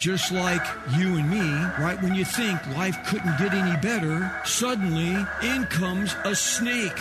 Just 0.00 0.30
like 0.30 0.64
you 0.96 1.16
and 1.16 1.28
me, 1.28 1.40
right 1.80 2.00
when 2.00 2.14
you 2.14 2.24
think 2.24 2.64
life 2.76 2.96
couldn't 3.08 3.36
get 3.36 3.52
any 3.52 3.76
better, 3.80 4.30
suddenly 4.44 5.26
in 5.42 5.64
comes 5.64 6.14
a 6.24 6.36
snake. 6.36 6.96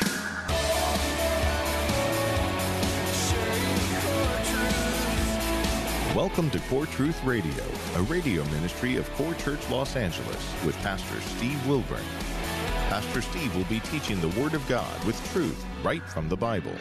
Welcome 6.16 6.50
to 6.50 6.60
Core 6.62 6.88
Truth 6.88 7.24
Radio, 7.24 7.64
a 7.98 8.02
radio 8.02 8.44
ministry 8.46 8.96
of 8.96 9.08
Core 9.12 9.36
Church 9.36 9.60
Los 9.70 9.96
Angeles 9.96 10.52
with 10.66 10.76
Pastor 10.78 11.22
Steve 11.22 11.68
Wilburn. 11.68 12.02
Pastor 12.90 13.22
Steve 13.22 13.56
will 13.56 13.66
be 13.66 13.80
teaching 13.82 14.20
the 14.22 14.42
Word 14.42 14.56
of 14.56 14.68
God 14.68 15.06
with 15.06 15.24
truth 15.32 15.64
right 15.84 16.02
from 16.10 16.28
the 16.30 16.36
Bible. 16.36 16.74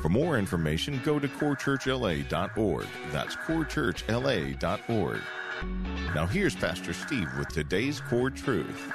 For 0.00 0.08
more 0.08 0.38
information, 0.38 1.02
go 1.04 1.18
to 1.18 1.28
corechurchla.org. 1.28 2.86
That's 3.12 3.36
corechurchla.org. 3.36 5.20
Now 6.14 6.26
here's 6.26 6.56
Pastor 6.56 6.92
Steve 6.92 7.28
with 7.38 7.48
today's 7.48 8.00
Core 8.00 8.30
Truth. 8.30 8.92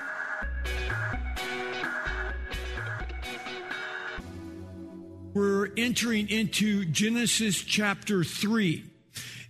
We're 5.34 5.70
entering 5.76 6.30
into 6.30 6.86
Genesis 6.86 7.62
chapter 7.62 8.24
3, 8.24 8.86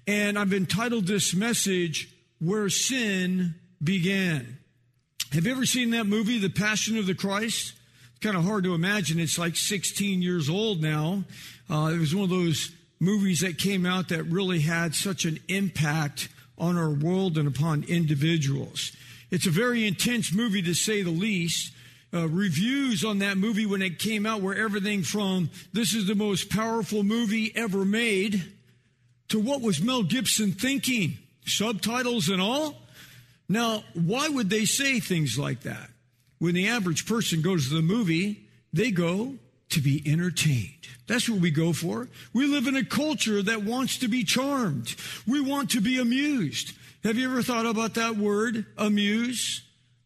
and 0.07 0.37
I've 0.37 0.53
entitled 0.53 1.05
this 1.05 1.35
message, 1.35 2.09
Where 2.39 2.69
Sin 2.69 3.55
Began. 3.83 4.57
Have 5.31 5.45
you 5.45 5.51
ever 5.51 5.65
seen 5.65 5.91
that 5.91 6.07
movie, 6.07 6.39
The 6.39 6.49
Passion 6.49 6.97
of 6.97 7.05
the 7.05 7.13
Christ? 7.13 7.73
It's 8.11 8.19
kind 8.19 8.35
of 8.35 8.43
hard 8.43 8.63
to 8.63 8.73
imagine. 8.73 9.19
It's 9.19 9.37
like 9.37 9.55
16 9.55 10.21
years 10.21 10.49
old 10.49 10.81
now. 10.81 11.23
Uh, 11.69 11.91
it 11.93 11.99
was 11.99 12.15
one 12.15 12.23
of 12.23 12.29
those 12.29 12.71
movies 12.99 13.41
that 13.41 13.57
came 13.57 13.85
out 13.85 14.09
that 14.09 14.23
really 14.23 14.61
had 14.61 14.95
such 14.95 15.25
an 15.25 15.39
impact 15.47 16.29
on 16.57 16.77
our 16.77 16.89
world 16.89 17.37
and 17.37 17.47
upon 17.47 17.83
individuals. 17.83 18.91
It's 19.31 19.47
a 19.47 19.51
very 19.51 19.85
intense 19.85 20.33
movie 20.33 20.61
to 20.63 20.73
say 20.73 21.01
the 21.01 21.11
least. 21.11 21.73
Uh, 22.13 22.27
reviews 22.29 23.03
on 23.03 23.19
that 23.19 23.37
movie 23.37 23.65
when 23.65 23.81
it 23.81 23.99
came 23.99 24.25
out 24.25 24.41
were 24.41 24.55
everything 24.55 25.03
from 25.03 25.49
this 25.73 25.93
is 25.93 26.07
the 26.07 26.15
most 26.15 26.49
powerful 26.49 27.03
movie 27.03 27.51
ever 27.55 27.83
made 27.83 28.53
to 29.27 29.39
what 29.39 29.61
was 29.61 29.81
Mel 29.81 30.03
Gibson 30.03 30.53
thinking, 30.53 31.17
subtitles 31.45 32.29
and 32.29 32.41
all. 32.41 32.75
Now, 33.49 33.83
why 33.93 34.29
would 34.29 34.49
they 34.49 34.65
say 34.65 34.99
things 34.99 35.37
like 35.37 35.61
that? 35.61 35.89
When 36.39 36.55
the 36.55 36.67
average 36.67 37.05
person 37.05 37.41
goes 37.41 37.69
to 37.69 37.75
the 37.75 37.81
movie, 37.81 38.47
they 38.71 38.91
go 38.91 39.35
to 39.75 39.81
be 39.81 40.01
entertained. 40.05 40.87
That's 41.07 41.29
what 41.29 41.39
we 41.39 41.51
go 41.51 41.71
for. 41.71 42.07
We 42.33 42.47
live 42.47 42.67
in 42.67 42.75
a 42.75 42.83
culture 42.83 43.41
that 43.43 43.63
wants 43.63 43.99
to 43.99 44.07
be 44.07 44.23
charmed. 44.23 44.95
We 45.27 45.39
want 45.39 45.69
to 45.71 45.81
be 45.81 45.99
amused. 45.99 46.71
Have 47.03 47.17
you 47.17 47.29
ever 47.29 47.43
thought 47.43 47.65
about 47.67 47.93
that 47.93 48.17
word, 48.17 48.65
amuse? 48.77 49.61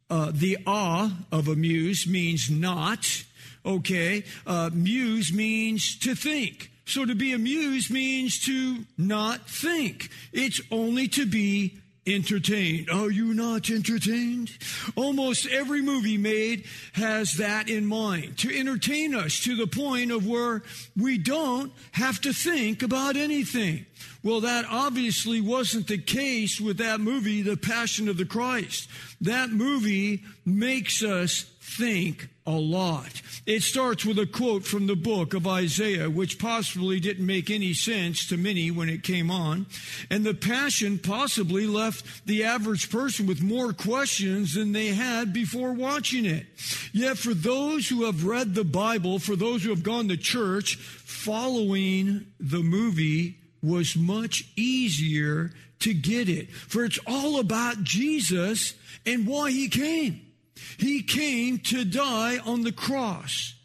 Uh, 0.09 0.31
the 0.33 0.57
ah 0.67 1.15
of 1.31 1.47
amuse 1.47 2.07
means 2.07 2.49
not. 2.49 3.23
Okay. 3.65 4.25
Uh, 4.45 4.69
muse 4.73 5.31
means 5.31 5.97
to 5.99 6.15
think. 6.15 6.71
So 6.85 7.05
to 7.05 7.15
be 7.15 7.33
amused 7.33 7.91
means 7.91 8.39
to 8.45 8.85
not 8.97 9.47
think. 9.47 10.09
It's 10.33 10.59
only 10.71 11.07
to 11.09 11.25
be 11.25 11.79
entertained. 12.09 12.89
Are 12.89 13.09
you 13.09 13.33
not 13.33 13.69
entertained? 13.69 14.51
Almost 14.95 15.47
every 15.47 15.81
movie 15.81 16.17
made 16.17 16.65
has 16.93 17.33
that 17.35 17.69
in 17.69 17.85
mind 17.85 18.37
to 18.39 18.57
entertain 18.57 19.15
us 19.15 19.39
to 19.43 19.55
the 19.55 19.67
point 19.67 20.11
of 20.11 20.27
where 20.27 20.63
we 20.97 21.17
don't 21.17 21.71
have 21.91 22.19
to 22.21 22.33
think 22.33 22.83
about 22.83 23.15
anything. 23.15 23.85
Well, 24.23 24.41
that 24.41 24.65
obviously 24.69 25.39
wasn't 25.39 25.87
the 25.87 25.97
case 25.97 26.59
with 26.59 26.77
that 26.77 26.99
movie, 26.99 27.41
The 27.41 27.55
Passion 27.55 28.09
of 28.09 28.17
the 28.17 28.25
Christ. 28.25 28.89
That 29.21 29.49
movie 29.49 30.23
makes 30.45 31.01
us 31.03 31.45
think 31.77 32.29
a 32.45 32.51
lot. 32.51 33.21
It 33.45 33.61
starts 33.61 34.05
with 34.05 34.17
a 34.17 34.25
quote 34.25 34.65
from 34.65 34.87
the 34.87 34.95
book 34.95 35.33
of 35.33 35.45
Isaiah, 35.45 36.09
which 36.09 36.39
possibly 36.39 36.99
didn't 36.99 37.25
make 37.25 37.49
any 37.49 37.73
sense 37.73 38.27
to 38.27 38.37
many 38.37 38.71
when 38.71 38.89
it 38.89 39.03
came 39.03 39.29
on. 39.29 39.67
And 40.09 40.25
the 40.25 40.33
passion 40.33 40.97
possibly 40.97 41.67
left 41.67 42.25
the 42.25 42.43
average 42.43 42.89
person 42.89 43.27
with 43.27 43.41
more 43.41 43.71
questions 43.71 44.55
than 44.55 44.71
they 44.71 44.87
had 44.87 45.31
before 45.31 45.73
watching 45.73 46.25
it. 46.25 46.47
Yet 46.91 47.17
for 47.17 47.33
those 47.33 47.87
who 47.87 48.05
have 48.05 48.25
read 48.25 48.55
the 48.55 48.63
Bible, 48.63 49.19
for 49.19 49.35
those 49.35 49.63
who 49.63 49.69
have 49.69 49.83
gone 49.83 50.07
to 50.07 50.17
church, 50.17 50.75
following 50.75 52.25
the 52.39 52.63
movie 52.63 53.37
was 53.61 53.95
much 53.95 54.45
easier 54.55 55.51
to 55.79 55.93
get 55.93 56.29
it. 56.29 56.49
For 56.49 56.83
it's 56.83 56.99
all 57.05 57.39
about 57.39 57.83
Jesus 57.83 58.73
and 59.05 59.27
why 59.27 59.51
he 59.51 59.69
came. 59.69 60.28
He 60.77 61.03
came 61.03 61.59
to 61.59 61.85
die 61.85 62.37
on 62.39 62.61
the 62.61 62.71
cross. 62.71 63.55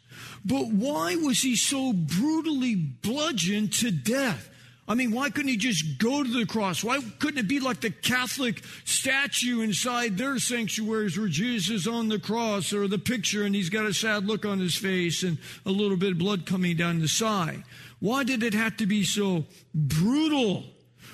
But 0.43 0.67
why 0.67 1.15
was 1.15 1.41
he 1.41 1.55
so 1.55 1.91
brutally 1.91 2.75
bludgeoned 2.75 3.73
to 3.73 3.91
death? 3.91 4.49
I 4.87 4.93
mean, 4.93 5.11
why 5.11 5.31
couldn't 5.31 5.49
he 5.49 5.57
just 5.57 5.97
go 5.97 6.23
to 6.23 6.29
the 6.29 6.45
cross? 6.45 6.83
Why 6.83 6.99
couldn't 7.19 7.39
it 7.39 7.47
be 7.47 7.59
like 7.59 7.81
the 7.81 7.89
Catholic 7.89 8.63
statue 8.83 9.61
inside 9.61 10.15
their 10.15 10.37
sanctuaries 10.37 11.17
where 11.17 11.27
Jesus 11.27 11.71
is 11.71 11.87
on 11.87 12.07
the 12.07 12.19
cross 12.19 12.71
or 12.71 12.87
the 12.87 12.99
picture 12.99 13.43
and 13.43 13.55
he's 13.55 13.69
got 13.69 13.87
a 13.87 13.93
sad 13.93 14.27
look 14.27 14.45
on 14.45 14.59
his 14.59 14.75
face 14.75 15.23
and 15.23 15.39
a 15.65 15.71
little 15.71 15.97
bit 15.97 16.11
of 16.11 16.19
blood 16.19 16.45
coming 16.45 16.77
down 16.77 16.99
the 16.99 17.07
side? 17.07 17.63
Why 17.99 18.23
did 18.23 18.43
it 18.43 18.53
have 18.53 18.77
to 18.77 18.85
be 18.85 19.03
so 19.03 19.45
brutal? 19.73 20.65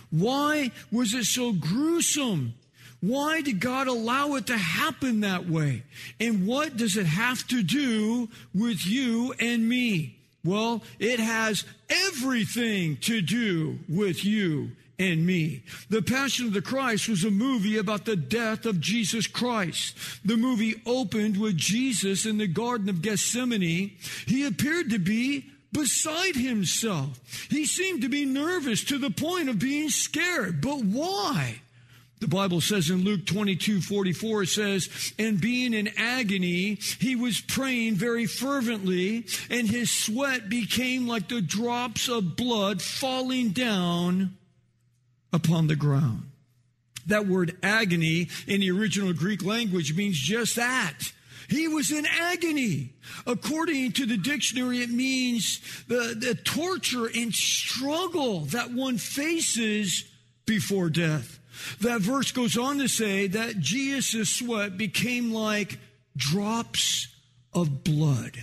Why 0.10 0.72
was 0.92 1.14
it 1.14 1.24
so 1.24 1.54
gruesome? 1.54 2.56
Why 3.02 3.42
did 3.42 3.60
God 3.60 3.88
allow 3.88 4.36
it 4.36 4.48
to 4.48 4.58
happen 4.58 5.22
that 5.22 5.50
way? 5.50 5.84
And 6.20 6.46
what 6.46 6.78
does 6.78 6.98
it 6.98 7.08
have 7.08 7.48
to 7.48 7.64
do 7.64 8.30
with 8.54 8.86
you 8.86 9.34
and 9.40 9.68
me? 9.68 10.18
Well, 10.44 10.84
it 11.00 11.20
has 11.20 11.66
everything 11.90 12.98
to 12.98 13.22
do 13.22 13.80
with 13.90 14.24
you 14.24 14.72
and 15.00 15.26
me. 15.26 15.64
The 15.90 16.04
Passion 16.04 16.48
of 16.48 16.54
the 16.54 16.62
Christ 16.62 17.10
was 17.10 17.24
a 17.24 17.32
movie 17.32 17.78
about 17.78 18.06
the 18.06 18.16
death 18.16 18.66
of 18.68 18.80
Jesus 18.80 19.26
Christ. 19.26 19.98
The 20.24 20.38
movie 20.38 20.82
opened 20.86 21.38
with 21.38 21.58
Jesus 21.58 22.26
in 22.26 22.38
the 22.38 22.48
Garden 22.48 22.88
of 22.88 23.02
Gethsemane. 23.02 23.92
He 24.28 24.46
appeared 24.46 24.92
to 24.92 25.00
be 25.00 25.46
beside 25.72 26.36
himself. 26.36 27.20
He 27.50 27.66
seemed 27.66 28.02
to 28.02 28.10
be 28.10 28.26
nervous 28.26 28.84
to 28.86 29.00
the 29.00 29.10
point 29.10 29.50
of 29.50 29.58
being 29.58 29.90
scared. 29.90 30.62
But 30.62 30.84
why? 30.84 31.62
The 32.22 32.28
Bible 32.28 32.62
says 32.62 32.92
in 32.92 33.04
Luke 33.04 33.26
22 33.26 33.82
44, 33.82 34.44
it 34.44 34.48
says, 34.48 35.14
and 35.18 35.42
being 35.42 35.74
in 35.74 35.90
agony, 35.98 36.76
he 37.00 37.16
was 37.16 37.42
praying 37.42 37.96
very 37.96 38.28
fervently, 38.28 39.26
and 39.50 39.68
his 39.68 39.90
sweat 39.90 40.48
became 40.48 41.08
like 41.08 41.30
the 41.30 41.42
drops 41.42 42.08
of 42.08 42.36
blood 42.36 42.80
falling 42.80 43.50
down 43.50 44.38
upon 45.34 45.66
the 45.66 45.76
ground. 45.76 46.30
That 47.08 47.26
word 47.26 47.58
agony 47.64 48.30
in 48.46 48.62
the 48.62 48.70
original 48.70 49.14
Greek 49.14 49.44
language 49.44 49.96
means 49.96 50.20
just 50.20 50.58
that. 50.58 51.00
He 51.50 51.68
was 51.68 51.92
in 51.92 52.06
agony. 52.06 52.94
According 53.26 53.94
to 53.94 54.06
the 54.06 54.18
dictionary, 54.18 54.84
it 54.84 54.92
means 54.92 55.60
the, 55.88 56.16
the 56.16 56.36
torture 56.36 57.08
and 57.08 57.34
struggle 57.34 58.42
that 58.52 58.72
one 58.72 59.00
faces 59.00 60.06
before 60.46 60.92
death. 60.92 61.40
That 61.82 62.02
verse 62.02 62.32
goes 62.32 62.58
on 62.58 62.80
to 62.80 62.88
say 62.88 63.28
that 63.28 63.60
Jesus' 63.60 64.30
sweat 64.30 64.78
became 64.78 65.34
like 65.34 65.80
drops 66.18 67.08
of 67.54 67.84
blood. 67.84 68.38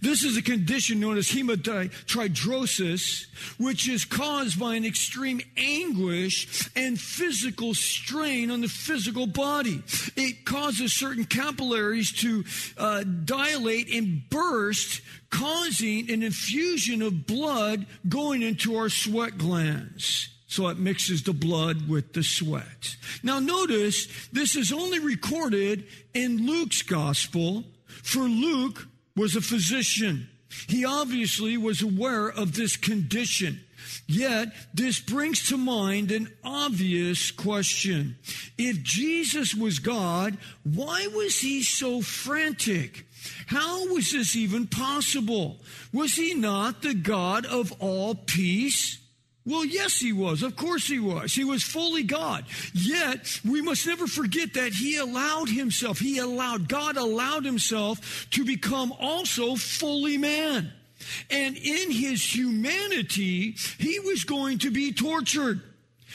This 0.00 0.22
is 0.22 0.36
a 0.36 0.42
condition 0.42 1.00
known 1.00 1.18
as 1.18 1.28
hematidrosis, 1.28 3.26
which 3.58 3.88
is 3.88 4.04
caused 4.04 4.58
by 4.58 4.74
an 4.74 4.84
extreme 4.84 5.40
anguish 5.56 6.68
and 6.76 7.00
physical 7.00 7.74
strain 7.74 8.50
on 8.50 8.60
the 8.60 8.68
physical 8.68 9.26
body. 9.26 9.82
It 10.16 10.44
causes 10.44 10.92
certain 10.92 11.24
capillaries 11.24 12.12
to 12.20 12.44
uh, 12.76 13.04
dilate 13.04 13.92
and 13.94 14.28
burst, 14.30 15.00
causing 15.30 16.10
an 16.10 16.22
infusion 16.22 17.02
of 17.02 17.26
blood 17.26 17.86
going 18.08 18.42
into 18.42 18.76
our 18.76 18.88
sweat 18.88 19.38
glands. 19.38 20.28
So 20.48 20.68
it 20.68 20.78
mixes 20.78 21.22
the 21.22 21.34
blood 21.34 21.88
with 21.88 22.14
the 22.14 22.22
sweat. 22.22 22.96
Now 23.22 23.38
notice 23.38 24.08
this 24.32 24.56
is 24.56 24.72
only 24.72 24.98
recorded 24.98 25.84
in 26.14 26.46
Luke's 26.46 26.82
gospel, 26.82 27.64
for 27.86 28.22
Luke 28.22 28.88
was 29.14 29.36
a 29.36 29.42
physician. 29.42 30.28
He 30.66 30.84
obviously 30.84 31.56
was 31.58 31.82
aware 31.82 32.28
of 32.28 32.54
this 32.54 32.76
condition. 32.76 33.60
Yet, 34.06 34.52
this 34.72 35.00
brings 35.00 35.48
to 35.48 35.58
mind 35.58 36.10
an 36.10 36.30
obvious 36.42 37.30
question. 37.30 38.16
If 38.56 38.82
Jesus 38.82 39.54
was 39.54 39.78
God, 39.78 40.38
why 40.64 41.08
was 41.14 41.38
he 41.38 41.62
so 41.62 42.00
frantic? 42.00 43.06
How 43.46 43.86
was 43.92 44.12
this 44.12 44.34
even 44.34 44.66
possible? 44.66 45.58
Was 45.92 46.14
he 46.14 46.34
not 46.34 46.82
the 46.82 46.94
God 46.94 47.44
of 47.44 47.72
all 47.80 48.14
peace? 48.14 48.98
Well, 49.48 49.64
yes, 49.64 49.98
he 49.98 50.12
was. 50.12 50.42
Of 50.42 50.56
course 50.56 50.86
he 50.86 50.98
was. 50.98 51.32
He 51.32 51.42
was 51.42 51.62
fully 51.62 52.02
God. 52.02 52.44
Yet, 52.74 53.40
we 53.48 53.62
must 53.62 53.86
never 53.86 54.06
forget 54.06 54.52
that 54.54 54.74
he 54.74 54.98
allowed 54.98 55.48
himself, 55.48 55.98
he 55.98 56.18
allowed, 56.18 56.68
God 56.68 56.98
allowed 56.98 57.46
himself 57.46 58.28
to 58.32 58.44
become 58.44 58.92
also 59.00 59.56
fully 59.56 60.18
man. 60.18 60.70
And 61.30 61.56
in 61.56 61.90
his 61.90 62.22
humanity, 62.22 63.56
he 63.78 64.00
was 64.00 64.24
going 64.24 64.58
to 64.58 64.70
be 64.70 64.92
tortured. 64.92 65.62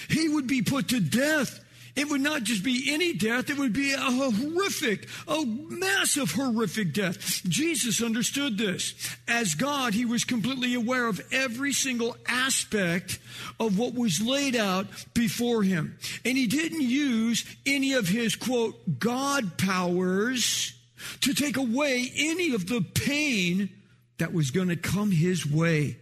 He 0.10 0.30
would 0.30 0.46
be 0.46 0.62
put 0.62 0.90
to 0.90 1.00
death. 1.00 1.60
It 1.96 2.10
would 2.10 2.22
not 2.22 2.42
just 2.44 2.64
be 2.64 2.92
any 2.92 3.14
death, 3.14 3.52
it 3.52 3.58
would 3.58 3.74
be 3.74 3.94
a 3.94 4.00
horrific, 4.00 5.08
a 5.28 5.46
massive 5.46 6.32
horrific 6.32 6.92
death. 6.92 7.44
Jesus 7.44 8.02
understood 8.02 8.58
this. 8.58 8.96
As 9.28 9.54
God, 9.54 9.94
he 9.94 10.06
was 10.06 10.24
completely 10.24 10.74
aware 10.74 11.08
of 11.08 11.22
every 11.32 11.72
single 11.72 12.18
aspect 12.28 13.20
of 13.60 13.78
what 13.78 13.94
was 13.94 14.20
laid 14.22 14.56
out 14.56 14.88
before 15.14 15.62
him. 15.62 15.98
And 16.26 16.36
he 16.36 16.48
didn't 16.48 16.82
use 16.82 17.46
any 17.66 17.94
of 17.94 18.08
his 18.08 18.36
quote, 18.36 19.00
God 19.00 19.60
powers 19.60 20.74
to 21.22 21.34
take 21.36 21.58
away 21.58 22.12
any 22.16 22.56
of 22.56 22.68
the 22.68 22.82
pain 22.82 23.70
that 24.18 24.34
was 24.34 24.50
going 24.50 24.70
to 24.70 24.76
come 24.76 25.12
his 25.12 25.46
way. 25.46 25.98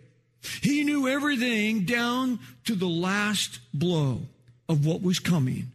He 0.62 0.86
knew 0.86 1.10
everything 1.10 1.84
down 1.84 2.40
to 2.66 2.76
the 2.76 2.88
last 2.88 3.60
blow 3.74 4.22
of 4.70 4.86
what 4.86 5.02
was 5.02 5.20
coming 5.20 5.72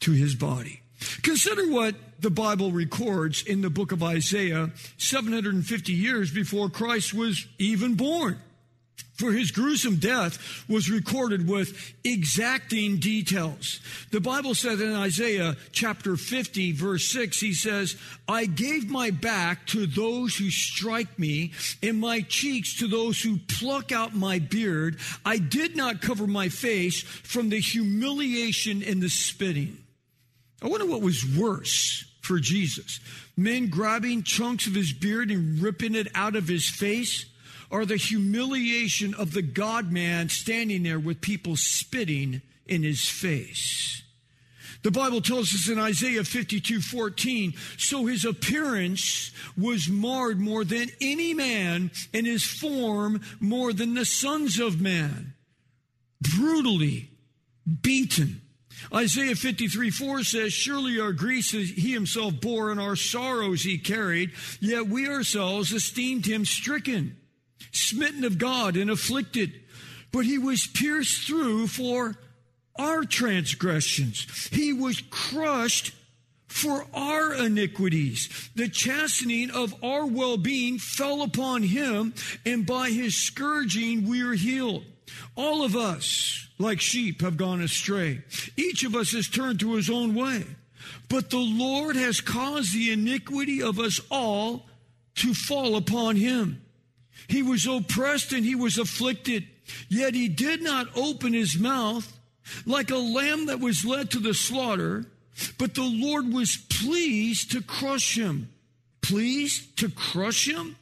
to 0.00 0.12
his 0.12 0.34
body. 0.34 0.80
Consider 1.22 1.70
what 1.70 1.94
the 2.20 2.30
Bible 2.30 2.72
records 2.72 3.42
in 3.42 3.60
the 3.60 3.70
book 3.70 3.92
of 3.92 4.02
Isaiah 4.02 4.70
750 4.96 5.92
years 5.92 6.30
before 6.30 6.70
Christ 6.70 7.12
was 7.12 7.46
even 7.58 7.94
born. 7.94 8.38
For 9.14 9.30
his 9.32 9.52
gruesome 9.52 9.96
death 9.96 10.64
was 10.68 10.90
recorded 10.90 11.48
with 11.48 11.94
exacting 12.02 12.98
details. 12.98 13.80
The 14.10 14.20
Bible 14.20 14.56
says 14.56 14.80
in 14.80 14.92
Isaiah 14.92 15.56
chapter 15.70 16.16
50 16.16 16.72
verse 16.72 17.08
6, 17.12 17.38
he 17.38 17.54
says, 17.54 17.96
I 18.26 18.46
gave 18.46 18.90
my 18.90 19.10
back 19.10 19.66
to 19.66 19.86
those 19.86 20.34
who 20.34 20.50
strike 20.50 21.16
me 21.16 21.52
and 21.80 22.00
my 22.00 22.22
cheeks 22.22 22.78
to 22.78 22.88
those 22.88 23.22
who 23.22 23.38
pluck 23.38 23.92
out 23.92 24.16
my 24.16 24.40
beard. 24.40 24.98
I 25.24 25.38
did 25.38 25.76
not 25.76 26.02
cover 26.02 26.26
my 26.26 26.48
face 26.48 27.02
from 27.02 27.50
the 27.50 27.60
humiliation 27.60 28.82
and 28.82 29.00
the 29.00 29.10
spitting. 29.10 29.83
I 30.64 30.68
wonder 30.68 30.86
what 30.86 31.02
was 31.02 31.26
worse 31.36 32.06
for 32.22 32.38
Jesus. 32.38 32.98
Men 33.36 33.68
grabbing 33.68 34.22
chunks 34.22 34.66
of 34.66 34.74
his 34.74 34.94
beard 34.94 35.30
and 35.30 35.60
ripping 35.60 35.94
it 35.94 36.08
out 36.14 36.34
of 36.34 36.48
his 36.48 36.66
face 36.66 37.26
or 37.70 37.84
the 37.84 37.98
humiliation 37.98 39.12
of 39.14 39.32
the 39.32 39.42
God 39.42 39.92
man 39.92 40.30
standing 40.30 40.82
there 40.82 40.98
with 40.98 41.20
people 41.20 41.56
spitting 41.56 42.40
in 42.66 42.82
his 42.82 43.06
face. 43.06 44.02
The 44.82 44.90
Bible 44.90 45.20
tells 45.20 45.54
us 45.54 45.68
in 45.68 45.78
Isaiah 45.78 46.24
52 46.24 46.80
14, 46.80 47.54
so 47.76 48.06
his 48.06 48.24
appearance 48.24 49.32
was 49.56 49.88
marred 49.88 50.40
more 50.40 50.64
than 50.64 50.88
any 51.00 51.34
man, 51.34 51.90
and 52.12 52.26
his 52.26 52.44
form 52.44 53.20
more 53.38 53.72
than 53.72 53.94
the 53.94 54.04
sons 54.04 54.58
of 54.58 54.80
man. 54.80 55.34
Brutally 56.20 57.10
beaten. 57.82 58.40
Isaiah 58.92 59.34
53 59.34 59.90
4 59.90 60.22
says, 60.24 60.52
Surely 60.52 61.00
our 61.00 61.12
griefs 61.12 61.50
he 61.50 61.92
himself 61.92 62.40
bore, 62.40 62.70
and 62.70 62.80
our 62.80 62.96
sorrows 62.96 63.62
he 63.62 63.78
carried, 63.78 64.32
yet 64.60 64.86
we 64.86 65.08
ourselves 65.08 65.72
esteemed 65.72 66.26
him 66.26 66.44
stricken 66.44 67.16
smitten 67.74 68.24
of 68.24 68.38
God 68.38 68.76
and 68.76 68.90
afflicted, 68.90 69.52
but 70.12 70.24
he 70.24 70.38
was 70.38 70.66
pierced 70.66 71.26
through 71.26 71.66
for 71.66 72.16
our 72.76 73.04
transgressions. 73.04 74.48
He 74.52 74.72
was 74.72 75.02
crushed 75.10 75.92
for 76.48 76.86
our 76.94 77.34
iniquities. 77.34 78.50
The 78.54 78.68
chastening 78.68 79.50
of 79.50 79.74
our 79.82 80.06
well 80.06 80.36
being 80.36 80.78
fell 80.78 81.22
upon 81.22 81.62
him, 81.62 82.14
and 82.46 82.66
by 82.66 82.90
his 82.90 83.16
scourging 83.16 84.08
we 84.08 84.22
are 84.22 84.34
healed. 84.34 84.84
All 85.36 85.64
of 85.64 85.76
us, 85.76 86.43
like 86.58 86.80
sheep, 86.80 87.20
have 87.20 87.36
gone 87.36 87.60
astray. 87.60 88.22
Each 88.56 88.84
of 88.84 88.94
us 88.94 89.12
has 89.12 89.28
turned 89.28 89.60
to 89.60 89.74
his 89.74 89.90
own 89.90 90.14
way. 90.14 90.44
But 91.08 91.30
the 91.30 91.38
Lord 91.38 91.96
has 91.96 92.20
caused 92.20 92.74
the 92.74 92.92
iniquity 92.92 93.62
of 93.62 93.78
us 93.78 94.00
all 94.10 94.66
to 95.16 95.34
fall 95.34 95.76
upon 95.76 96.16
him. 96.16 96.60
He 97.28 97.42
was 97.42 97.66
oppressed 97.66 98.32
and 98.32 98.44
he 98.44 98.54
was 98.54 98.78
afflicted, 98.78 99.46
yet 99.88 100.14
he 100.14 100.28
did 100.28 100.62
not 100.62 100.88
open 100.96 101.32
his 101.32 101.58
mouth 101.58 102.12
like 102.66 102.90
a 102.90 102.96
lamb 102.96 103.46
that 103.46 103.60
was 103.60 103.84
led 103.84 104.10
to 104.10 104.18
the 104.18 104.34
slaughter, 104.34 105.06
but 105.58 105.74
the 105.74 105.82
Lord 105.82 106.32
was 106.32 106.56
pleased 106.68 107.52
to 107.52 107.62
crush 107.62 108.16
him. 108.16 108.50
Pleased 109.00 109.78
to 109.78 109.88
crush 109.88 110.48
him? 110.48 110.76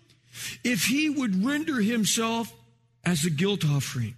If 0.64 0.84
he 0.84 1.08
would 1.08 1.44
render 1.44 1.80
himself 1.80 2.52
as 3.04 3.24
a 3.24 3.30
guilt 3.30 3.64
offering. 3.64 4.14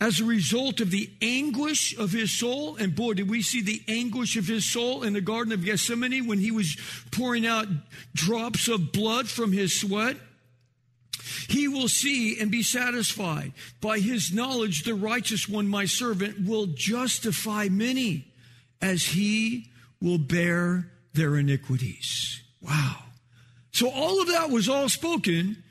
As 0.00 0.20
a 0.20 0.24
result 0.24 0.80
of 0.80 0.90
the 0.90 1.10
anguish 1.20 1.96
of 1.96 2.12
his 2.12 2.30
soul, 2.30 2.76
and 2.76 2.94
boy, 2.94 3.14
did 3.14 3.30
we 3.30 3.42
see 3.42 3.62
the 3.62 3.82
anguish 3.88 4.36
of 4.36 4.46
his 4.46 4.70
soul 4.70 5.02
in 5.02 5.12
the 5.12 5.20
Garden 5.20 5.52
of 5.52 5.64
Gethsemane 5.64 6.26
when 6.26 6.38
he 6.38 6.50
was 6.50 6.76
pouring 7.10 7.46
out 7.46 7.66
drops 8.14 8.68
of 8.68 8.92
blood 8.92 9.28
from 9.28 9.52
his 9.52 9.78
sweat? 9.78 10.16
He 11.48 11.68
will 11.68 11.88
see 11.88 12.40
and 12.40 12.50
be 12.50 12.62
satisfied. 12.62 13.52
By 13.80 13.98
his 13.98 14.32
knowledge, 14.32 14.84
the 14.84 14.94
righteous 14.94 15.48
one, 15.48 15.68
my 15.68 15.84
servant, 15.84 16.46
will 16.46 16.66
justify 16.66 17.68
many 17.68 18.26
as 18.80 19.02
he 19.02 19.70
will 20.00 20.18
bear 20.18 20.90
their 21.14 21.36
iniquities. 21.36 22.42
Wow. 22.60 22.96
So 23.72 23.90
all 23.90 24.20
of 24.20 24.28
that 24.28 24.50
was 24.50 24.68
all 24.68 24.88
spoken 24.88 25.62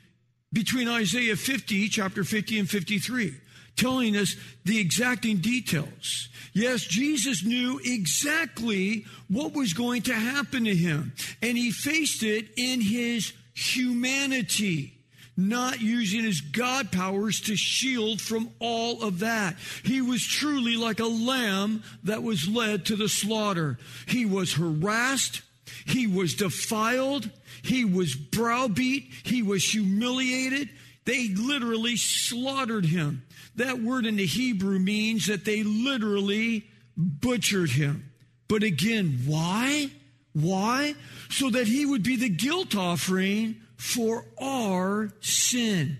between 0.52 0.88
Isaiah 0.88 1.36
50, 1.36 1.88
chapter 1.88 2.24
50 2.24 2.58
and 2.60 2.70
53, 2.70 3.34
telling 3.76 4.16
us 4.16 4.36
the 4.64 4.78
exacting 4.78 5.38
details. 5.38 6.28
Yes, 6.52 6.82
Jesus 6.82 7.44
knew 7.44 7.80
exactly 7.82 9.06
what 9.28 9.54
was 9.54 9.72
going 9.72 10.02
to 10.02 10.14
happen 10.14 10.64
to 10.64 10.74
him, 10.74 11.12
and 11.40 11.56
he 11.56 11.70
faced 11.70 12.22
it 12.22 12.48
in 12.56 12.80
his 12.80 13.32
humanity 13.54 14.92
not 15.36 15.80
using 15.80 16.24
his 16.24 16.40
God 16.40 16.92
powers 16.92 17.40
to 17.42 17.56
shield 17.56 18.20
from 18.20 18.50
all 18.58 19.02
of 19.02 19.20
that. 19.20 19.56
He 19.82 20.02
was 20.02 20.22
truly 20.22 20.76
like 20.76 21.00
a 21.00 21.06
lamb 21.06 21.82
that 22.04 22.22
was 22.22 22.48
led 22.48 22.86
to 22.86 22.96
the 22.96 23.08
slaughter. 23.08 23.78
He 24.06 24.26
was 24.26 24.54
harassed. 24.54 25.42
He 25.86 26.06
was 26.06 26.34
defiled. 26.34 27.30
He 27.62 27.84
was 27.84 28.14
browbeat. 28.14 29.08
He 29.24 29.42
was 29.42 29.64
humiliated. 29.64 30.68
They 31.04 31.28
literally 31.28 31.96
slaughtered 31.96 32.84
him. 32.84 33.22
That 33.56 33.82
word 33.82 34.06
in 34.06 34.16
the 34.16 34.26
Hebrew 34.26 34.78
means 34.78 35.26
that 35.26 35.44
they 35.44 35.62
literally 35.62 36.66
butchered 36.96 37.70
him. 37.70 38.10
But 38.48 38.62
again, 38.62 39.20
why? 39.26 39.90
Why? 40.32 40.94
So 41.30 41.50
that 41.50 41.66
he 41.66 41.84
would 41.84 42.02
be 42.02 42.16
the 42.16 42.28
guilt 42.28 42.76
offering 42.76 43.56
for 43.76 44.24
our 44.40 45.12
sin. 45.20 45.98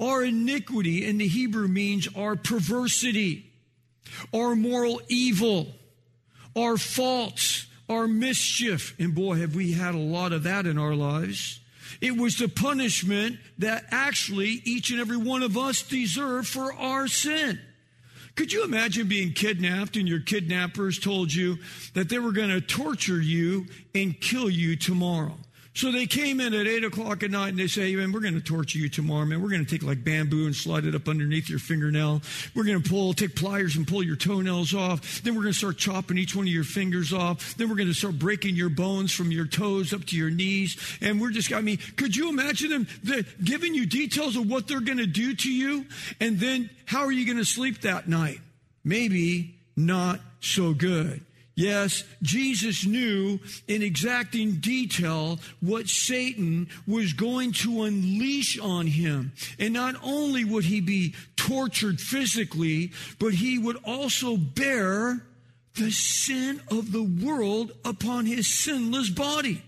Our 0.00 0.24
iniquity 0.24 1.06
in 1.06 1.18
the 1.18 1.28
Hebrew 1.28 1.68
means 1.68 2.08
our 2.16 2.36
perversity, 2.36 3.50
our 4.32 4.54
moral 4.54 5.00
evil, 5.08 5.68
our 6.56 6.76
faults, 6.76 7.66
our 7.88 8.06
mischief. 8.06 8.94
And 8.98 9.14
boy, 9.14 9.36
have 9.36 9.54
we 9.54 9.72
had 9.72 9.94
a 9.94 9.98
lot 9.98 10.32
of 10.32 10.44
that 10.44 10.66
in 10.66 10.78
our 10.78 10.94
lives. 10.94 11.60
It 12.00 12.16
was 12.16 12.36
the 12.36 12.48
punishment 12.48 13.38
that 13.58 13.84
actually 13.90 14.60
each 14.64 14.90
and 14.90 15.00
every 15.00 15.16
one 15.16 15.42
of 15.42 15.56
us 15.56 15.82
deserve 15.82 16.46
for 16.46 16.72
our 16.72 17.08
sin. 17.08 17.60
Could 18.36 18.52
you 18.52 18.64
imagine 18.64 19.06
being 19.06 19.32
kidnapped 19.32 19.96
and 19.96 20.08
your 20.08 20.20
kidnappers 20.20 20.98
told 20.98 21.32
you 21.32 21.58
that 21.94 22.08
they 22.08 22.18
were 22.18 22.32
going 22.32 22.50
to 22.50 22.60
torture 22.60 23.20
you 23.20 23.66
and 23.94 24.20
kill 24.20 24.50
you 24.50 24.76
tomorrow? 24.76 25.36
So 25.76 25.90
they 25.90 26.06
came 26.06 26.38
in 26.38 26.54
at 26.54 26.68
8 26.68 26.84
o'clock 26.84 27.24
at 27.24 27.32
night 27.32 27.48
and 27.48 27.58
they 27.58 27.66
say, 27.66 27.96
man, 27.96 28.12
we're 28.12 28.20
going 28.20 28.34
to 28.34 28.40
torture 28.40 28.78
you 28.78 28.88
tomorrow, 28.88 29.24
man. 29.24 29.42
We're 29.42 29.50
going 29.50 29.64
to 29.64 29.70
take 29.70 29.82
like 29.82 30.04
bamboo 30.04 30.46
and 30.46 30.54
slide 30.54 30.84
it 30.84 30.94
up 30.94 31.08
underneath 31.08 31.50
your 31.50 31.58
fingernail. 31.58 32.22
We're 32.54 32.62
going 32.62 32.80
to 32.80 32.88
pull, 32.88 33.12
take 33.12 33.34
pliers 33.34 33.74
and 33.74 33.86
pull 33.86 34.04
your 34.04 34.14
toenails 34.14 34.72
off. 34.72 35.22
Then 35.22 35.34
we're 35.34 35.42
going 35.42 35.52
to 35.52 35.58
start 35.58 35.76
chopping 35.76 36.16
each 36.16 36.36
one 36.36 36.46
of 36.46 36.52
your 36.52 36.62
fingers 36.62 37.12
off. 37.12 37.56
Then 37.56 37.68
we're 37.68 37.74
going 37.74 37.88
to 37.88 37.94
start 37.94 38.20
breaking 38.20 38.54
your 38.54 38.68
bones 38.68 39.12
from 39.12 39.32
your 39.32 39.46
toes 39.46 39.92
up 39.92 40.04
to 40.06 40.16
your 40.16 40.30
knees. 40.30 40.76
And 41.00 41.20
we're 41.20 41.32
just, 41.32 41.52
I 41.52 41.60
mean, 41.60 41.78
could 41.96 42.14
you 42.14 42.28
imagine 42.28 42.70
them 42.70 43.26
giving 43.42 43.74
you 43.74 43.84
details 43.84 44.36
of 44.36 44.48
what 44.48 44.68
they're 44.68 44.78
going 44.78 44.98
to 44.98 45.06
do 45.08 45.34
to 45.34 45.52
you? 45.52 45.86
And 46.20 46.38
then 46.38 46.70
how 46.86 47.00
are 47.00 47.12
you 47.12 47.26
going 47.26 47.38
to 47.38 47.44
sleep 47.44 47.80
that 47.80 48.08
night? 48.08 48.38
Maybe 48.84 49.56
not 49.76 50.20
so 50.40 50.72
good. 50.72 51.20
Yes, 51.56 52.02
Jesus 52.20 52.84
knew 52.84 53.38
in 53.68 53.82
exacting 53.82 54.56
detail 54.56 55.38
what 55.60 55.88
Satan 55.88 56.68
was 56.86 57.12
going 57.12 57.52
to 57.52 57.84
unleash 57.84 58.58
on 58.58 58.88
him. 58.88 59.32
And 59.58 59.72
not 59.72 59.94
only 60.02 60.44
would 60.44 60.64
he 60.64 60.80
be 60.80 61.14
tortured 61.36 62.00
physically, 62.00 62.90
but 63.20 63.34
he 63.34 63.58
would 63.58 63.76
also 63.84 64.36
bear 64.36 65.22
the 65.76 65.90
sin 65.90 66.60
of 66.70 66.90
the 66.90 67.02
world 67.02 67.72
upon 67.84 68.26
his 68.26 68.48
sinless 68.48 69.10
body. 69.10 69.62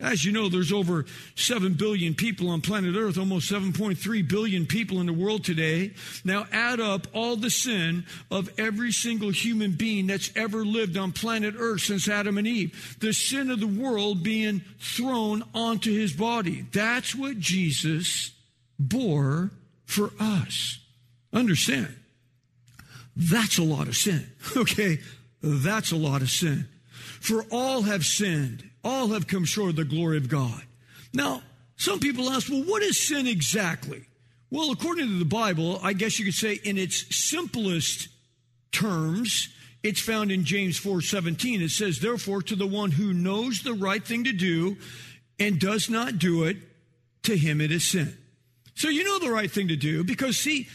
As 0.00 0.24
you 0.24 0.30
know, 0.30 0.48
there's 0.48 0.72
over 0.72 1.06
7 1.34 1.74
billion 1.74 2.14
people 2.14 2.50
on 2.50 2.60
planet 2.60 2.94
Earth, 2.94 3.18
almost 3.18 3.50
7.3 3.50 4.28
billion 4.28 4.64
people 4.64 5.00
in 5.00 5.06
the 5.06 5.12
world 5.12 5.44
today. 5.44 5.92
Now 6.24 6.46
add 6.52 6.78
up 6.78 7.08
all 7.12 7.34
the 7.34 7.50
sin 7.50 8.06
of 8.30 8.48
every 8.58 8.92
single 8.92 9.30
human 9.30 9.72
being 9.72 10.06
that's 10.06 10.30
ever 10.36 10.64
lived 10.64 10.96
on 10.96 11.10
planet 11.10 11.54
Earth 11.58 11.80
since 11.80 12.08
Adam 12.08 12.38
and 12.38 12.46
Eve. 12.46 12.96
The 13.00 13.12
sin 13.12 13.50
of 13.50 13.58
the 13.58 13.66
world 13.66 14.22
being 14.22 14.62
thrown 14.78 15.42
onto 15.52 15.92
his 15.92 16.12
body. 16.12 16.64
That's 16.72 17.16
what 17.16 17.40
Jesus 17.40 18.30
bore 18.78 19.50
for 19.84 20.12
us. 20.20 20.78
Understand. 21.32 21.92
That's 23.16 23.58
a 23.58 23.64
lot 23.64 23.88
of 23.88 23.96
sin. 23.96 24.26
Okay. 24.56 25.00
That's 25.40 25.92
a 25.92 25.96
lot 25.96 26.22
of 26.22 26.30
sin. 26.30 26.66
For 27.20 27.44
all 27.52 27.82
have 27.82 28.04
sinned 28.04 28.67
all 28.88 29.08
have 29.08 29.26
come 29.26 29.44
short 29.44 29.70
of 29.70 29.76
the 29.76 29.84
glory 29.84 30.16
of 30.16 30.28
God. 30.28 30.62
Now, 31.12 31.42
some 31.76 32.00
people 32.00 32.30
ask, 32.30 32.48
well, 32.48 32.64
what 32.64 32.82
is 32.82 32.98
sin 32.98 33.26
exactly? 33.26 34.06
Well, 34.50 34.70
according 34.70 35.06
to 35.06 35.18
the 35.18 35.24
Bible, 35.24 35.78
I 35.82 35.92
guess 35.92 36.18
you 36.18 36.24
could 36.24 36.34
say 36.34 36.54
in 36.64 36.78
its 36.78 37.14
simplest 37.14 38.08
terms, 38.72 39.48
it's 39.82 40.00
found 40.00 40.32
in 40.32 40.44
James 40.44 40.78
4:17. 40.78 41.60
It 41.60 41.70
says, 41.70 41.98
"Therefore 41.98 42.42
to 42.42 42.56
the 42.56 42.66
one 42.66 42.92
who 42.92 43.12
knows 43.12 43.60
the 43.60 43.74
right 43.74 44.04
thing 44.04 44.24
to 44.24 44.32
do 44.32 44.78
and 45.38 45.60
does 45.60 45.88
not 45.90 46.18
do 46.18 46.44
it, 46.44 46.56
to 47.24 47.36
him 47.36 47.60
it 47.60 47.70
is 47.70 47.86
sin." 47.86 48.16
So 48.74 48.88
you 48.88 49.04
know 49.04 49.18
the 49.18 49.30
right 49.30 49.50
thing 49.50 49.68
to 49.68 49.76
do 49.76 50.02
because 50.02 50.38
see, 50.38 50.66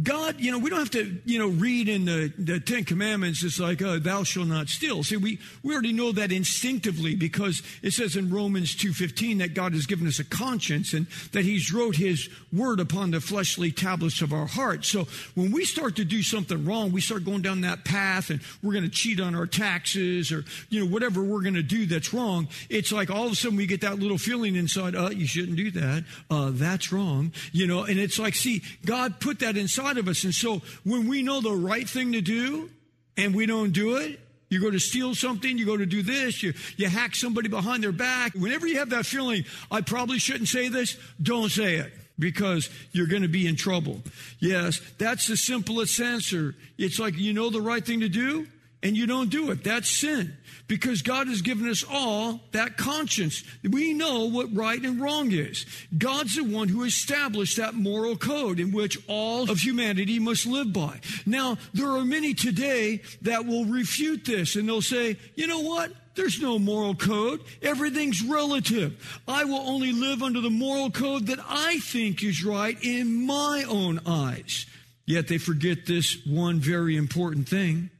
God, 0.00 0.40
you 0.40 0.50
know, 0.50 0.58
we 0.58 0.70
don't 0.70 0.78
have 0.78 0.90
to, 0.92 1.20
you 1.26 1.38
know, 1.38 1.48
read 1.48 1.86
in 1.86 2.06
the, 2.06 2.32
the 2.38 2.58
Ten 2.58 2.84
Commandments, 2.84 3.44
it's 3.44 3.60
like, 3.60 3.82
uh, 3.82 3.98
thou 3.98 4.22
shalt 4.22 4.48
not 4.48 4.70
steal. 4.70 5.02
See, 5.02 5.18
we, 5.18 5.38
we 5.62 5.74
already 5.74 5.92
know 5.92 6.12
that 6.12 6.32
instinctively 6.32 7.14
because 7.14 7.62
it 7.82 7.90
says 7.90 8.16
in 8.16 8.30
Romans 8.30 8.74
2.15 8.74 9.40
that 9.40 9.52
God 9.52 9.74
has 9.74 9.84
given 9.84 10.06
us 10.06 10.18
a 10.18 10.24
conscience 10.24 10.94
and 10.94 11.06
that 11.32 11.44
he's 11.44 11.74
wrote 11.74 11.96
his 11.96 12.30
word 12.54 12.80
upon 12.80 13.10
the 13.10 13.20
fleshly 13.20 13.70
tablets 13.70 14.22
of 14.22 14.32
our 14.32 14.46
heart. 14.46 14.86
So 14.86 15.06
when 15.34 15.52
we 15.52 15.66
start 15.66 15.96
to 15.96 16.06
do 16.06 16.22
something 16.22 16.64
wrong, 16.64 16.90
we 16.90 17.02
start 17.02 17.26
going 17.26 17.42
down 17.42 17.60
that 17.60 17.84
path 17.84 18.30
and 18.30 18.40
we're 18.62 18.72
going 18.72 18.84
to 18.84 18.90
cheat 18.90 19.20
on 19.20 19.34
our 19.34 19.46
taxes 19.46 20.32
or, 20.32 20.46
you 20.70 20.80
know, 20.80 20.90
whatever 20.90 21.22
we're 21.22 21.42
going 21.42 21.52
to 21.52 21.62
do 21.62 21.84
that's 21.84 22.14
wrong. 22.14 22.48
It's 22.70 22.92
like 22.92 23.10
all 23.10 23.26
of 23.26 23.32
a 23.32 23.36
sudden 23.36 23.58
we 23.58 23.66
get 23.66 23.82
that 23.82 23.98
little 23.98 24.16
feeling 24.16 24.56
inside, 24.56 24.96
uh, 24.96 25.10
you 25.10 25.26
shouldn't 25.26 25.58
do 25.58 25.70
that. 25.72 26.04
Uh, 26.30 26.48
that's 26.50 26.94
wrong. 26.94 27.32
You 27.52 27.66
know, 27.66 27.84
and 27.84 28.00
it's 28.00 28.18
like, 28.18 28.34
see, 28.34 28.62
God 28.86 29.20
put 29.20 29.40
that 29.40 29.58
inside 29.58 29.81
inside 29.82 29.98
of 29.98 30.08
us. 30.08 30.24
And 30.24 30.34
so 30.34 30.62
when 30.84 31.08
we 31.08 31.22
know 31.22 31.40
the 31.40 31.52
right 31.52 31.88
thing 31.88 32.12
to 32.12 32.20
do 32.20 32.70
and 33.16 33.34
we 33.34 33.46
don't 33.46 33.72
do 33.72 33.96
it, 33.96 34.20
you 34.48 34.60
go 34.60 34.70
to 34.70 34.78
steal 34.78 35.14
something, 35.14 35.56
you 35.56 35.64
go 35.64 35.76
to 35.76 35.86
do 35.86 36.02
this, 36.02 36.42
you, 36.42 36.52
you 36.76 36.88
hack 36.88 37.14
somebody 37.14 37.48
behind 37.48 37.82
their 37.82 37.92
back. 37.92 38.34
Whenever 38.34 38.66
you 38.66 38.78
have 38.78 38.90
that 38.90 39.06
feeling, 39.06 39.44
I 39.70 39.80
probably 39.80 40.18
shouldn't 40.18 40.48
say 40.48 40.68
this, 40.68 40.98
don't 41.22 41.50
say 41.50 41.76
it 41.76 41.92
because 42.18 42.68
you're 42.92 43.06
going 43.06 43.22
to 43.22 43.28
be 43.28 43.46
in 43.46 43.56
trouble. 43.56 44.02
Yes, 44.40 44.80
that's 44.98 45.26
the 45.26 45.36
simplest 45.36 45.98
answer. 46.00 46.54
It's 46.76 46.98
like 46.98 47.16
you 47.16 47.32
know 47.32 47.48
the 47.48 47.62
right 47.62 47.84
thing 47.84 48.00
to 48.00 48.08
do 48.08 48.46
and 48.82 48.96
you 48.96 49.06
don't 49.06 49.30
do 49.30 49.50
it. 49.50 49.62
That's 49.64 49.88
sin 49.88 50.36
because 50.66 51.02
God 51.02 51.28
has 51.28 51.42
given 51.42 51.68
us 51.68 51.84
all 51.88 52.40
that 52.52 52.76
conscience. 52.76 53.44
We 53.62 53.92
know 53.92 54.24
what 54.24 54.54
right 54.54 54.82
and 54.82 55.00
wrong 55.00 55.30
is. 55.32 55.66
God's 55.96 56.36
the 56.36 56.44
one 56.44 56.68
who 56.68 56.84
established 56.84 57.58
that 57.58 57.74
moral 57.74 58.16
code 58.16 58.58
in 58.58 58.72
which 58.72 58.98
all 59.08 59.50
of 59.50 59.58
humanity 59.58 60.18
must 60.18 60.46
live 60.46 60.72
by. 60.72 61.00
Now, 61.26 61.58
there 61.72 61.90
are 61.90 62.04
many 62.04 62.34
today 62.34 63.02
that 63.22 63.46
will 63.46 63.66
refute 63.66 64.24
this 64.24 64.56
and 64.56 64.68
they'll 64.68 64.82
say, 64.82 65.16
you 65.34 65.46
know 65.46 65.60
what? 65.60 65.92
There's 66.14 66.42
no 66.42 66.58
moral 66.58 66.94
code. 66.94 67.40
Everything's 67.62 68.22
relative. 68.22 69.20
I 69.26 69.44
will 69.44 69.66
only 69.66 69.92
live 69.92 70.22
under 70.22 70.40
the 70.40 70.50
moral 70.50 70.90
code 70.90 71.26
that 71.28 71.38
I 71.48 71.78
think 71.78 72.22
is 72.22 72.44
right 72.44 72.76
in 72.82 73.26
my 73.26 73.64
own 73.66 74.00
eyes. 74.06 74.66
Yet 75.06 75.28
they 75.28 75.38
forget 75.38 75.86
this 75.86 76.24
one 76.26 76.60
very 76.60 76.96
important 76.96 77.48
thing 77.48 77.90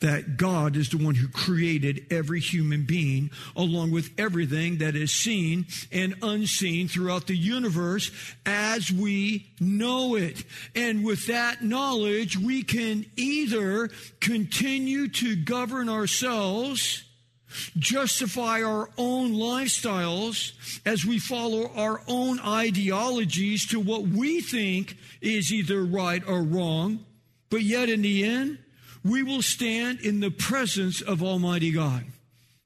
that 0.00 0.36
God 0.36 0.76
is 0.76 0.90
the 0.90 0.96
one 0.96 1.16
who 1.16 1.28
created 1.28 2.06
every 2.10 2.40
human 2.40 2.84
being, 2.84 3.30
along 3.56 3.90
with 3.90 4.10
everything 4.16 4.78
that 4.78 4.94
is 4.94 5.10
seen 5.10 5.66
and 5.90 6.14
unseen 6.22 6.86
throughout 6.86 7.26
the 7.26 7.36
universe 7.36 8.10
as 8.46 8.92
we 8.92 9.48
know 9.60 10.14
it. 10.14 10.44
And 10.76 11.04
with 11.04 11.26
that 11.26 11.64
knowledge, 11.64 12.38
we 12.38 12.62
can 12.62 13.06
either 13.16 13.90
continue 14.20 15.08
to 15.08 15.34
govern 15.34 15.88
ourselves, 15.88 17.02
justify 17.76 18.62
our 18.62 18.90
own 18.98 19.32
lifestyles 19.32 20.52
as 20.86 21.04
we 21.04 21.18
follow 21.18 21.72
our 21.74 22.02
own 22.06 22.38
ideologies 22.40 23.66
to 23.68 23.80
what 23.80 24.02
we 24.02 24.40
think 24.40 24.96
is 25.20 25.52
either 25.52 25.82
right 25.82 26.22
or 26.28 26.42
wrong, 26.42 27.04
but 27.50 27.62
yet 27.62 27.88
in 27.88 28.02
the 28.02 28.24
end, 28.24 28.58
we 29.04 29.22
will 29.22 29.42
stand 29.42 30.00
in 30.00 30.20
the 30.20 30.30
presence 30.30 31.00
of 31.00 31.22
Almighty 31.22 31.70
God. 31.70 32.04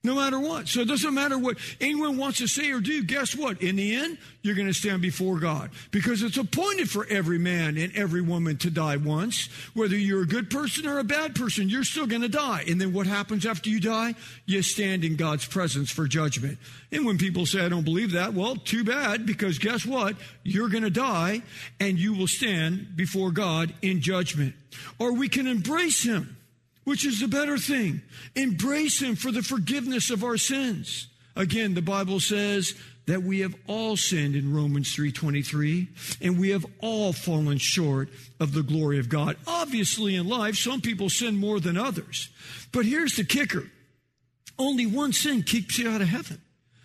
No 0.04 0.16
matter 0.16 0.40
what. 0.40 0.66
So 0.66 0.80
it 0.80 0.88
doesn't 0.88 1.14
matter 1.14 1.38
what 1.38 1.59
anyone 1.80 2.16
wants 2.16 2.38
to 2.38 2.49
say 2.49 2.73
or 2.73 2.80
do. 2.80 3.04
Guess 3.04 3.37
what? 3.37 3.62
In 3.62 3.76
the 3.76 3.94
end, 3.94 4.18
you're 4.42 4.56
going 4.56 4.66
to 4.66 4.75
stand 4.75 5.00
before 5.00 5.38
God 5.38 5.71
because 5.92 6.25
it's 6.25 6.37
appointed 6.37 6.90
for 6.90 7.06
every 7.09 7.38
man 7.38 7.78
and 7.78 7.94
every 7.94 8.21
woman 8.21 8.56
to 8.59 8.71
die 8.71 8.97
once. 8.97 9.49
Whether 9.75 9.97
you're 9.97 10.23
a 10.23 10.26
good 10.26 10.50
person 10.50 10.88
or 10.88 10.99
a 10.99 11.04
bad 11.04 11.37
person, 11.37 11.68
you're 11.68 11.85
still 11.85 12.09
going 12.09 12.23
to 12.23 12.28
die. 12.28 12.64
And 12.66 12.80
then 12.80 12.92
what 12.92 13.06
happens 13.06 13.47
after 13.47 13.71
you 13.71 13.78
die? 13.78 14.16
You 14.44 14.62
stand 14.62 15.04
in 15.04 15.14
God's 15.14 15.47
presence 15.47 15.92
for 15.92 16.09
judgment. 16.09 16.59
And 16.90 17.06
when 17.06 17.16
people 17.16 17.47
say, 17.47 17.64
I 17.64 17.68
don't 17.68 17.85
believe 17.85 18.12
that, 18.12 18.35
well, 18.35 18.56
too 18.56 18.82
bad 18.82 19.25
because 19.25 19.61
guess 19.61 19.87
what? 19.87 20.16
You're 20.42 20.68
going 20.68 20.82
to 20.82 20.90
die 20.90 21.42
and 21.78 21.97
you 21.97 22.12
will 22.14 22.26
stand 22.26 22.97
before 22.97 23.30
God 23.30 23.73
in 23.82 24.00
judgment. 24.00 24.56
Or 24.99 25.12
we 25.12 25.28
can 25.28 25.47
embrace 25.47 26.02
Him 26.02 26.37
which 26.85 27.07
is 27.07 27.21
the 27.21 27.29
better 27.29 27.59
thing. 27.59 28.03
Embrace 28.35 29.01
Him 29.01 29.17
for 29.17 29.31
the 29.31 29.43
forgiveness 29.43 30.11
of 30.11 30.25
our 30.25 30.37
sins. 30.37 31.09
Again, 31.35 31.75
the 31.75 31.83
Bible 31.83 32.21
says 32.21 32.75
that 33.07 33.23
we 33.23 33.41
have 33.41 33.55
all 33.67 33.97
sinned 33.97 34.37
in 34.37 34.55
Romans 34.55 34.95
3:23 34.95 35.89
and 36.21 36.39
we 36.39 36.51
have 36.51 36.67
all 36.81 37.12
fallen 37.12 37.59
short 37.59 38.09
of 38.39 38.53
the 38.53 38.62
glory 38.62 38.99
of 38.99 39.09
God. 39.09 39.37
Obviously 39.47 40.15
in 40.15 40.29
life 40.29 40.57
some 40.57 40.81
people 40.81 41.11
sin 41.11 41.37
more 41.37 41.59
than 41.59 41.77
others. 41.77 42.29
But 42.71 42.87
here's 42.87 43.17
the 43.17 43.25
kicker. 43.25 43.71
Only 44.59 44.87
one 44.87 45.12
sin 45.12 45.43
keeps 45.43 45.79
you 45.79 45.91
out 45.91 46.03
of 46.03 46.09
heaven. 46.09 46.41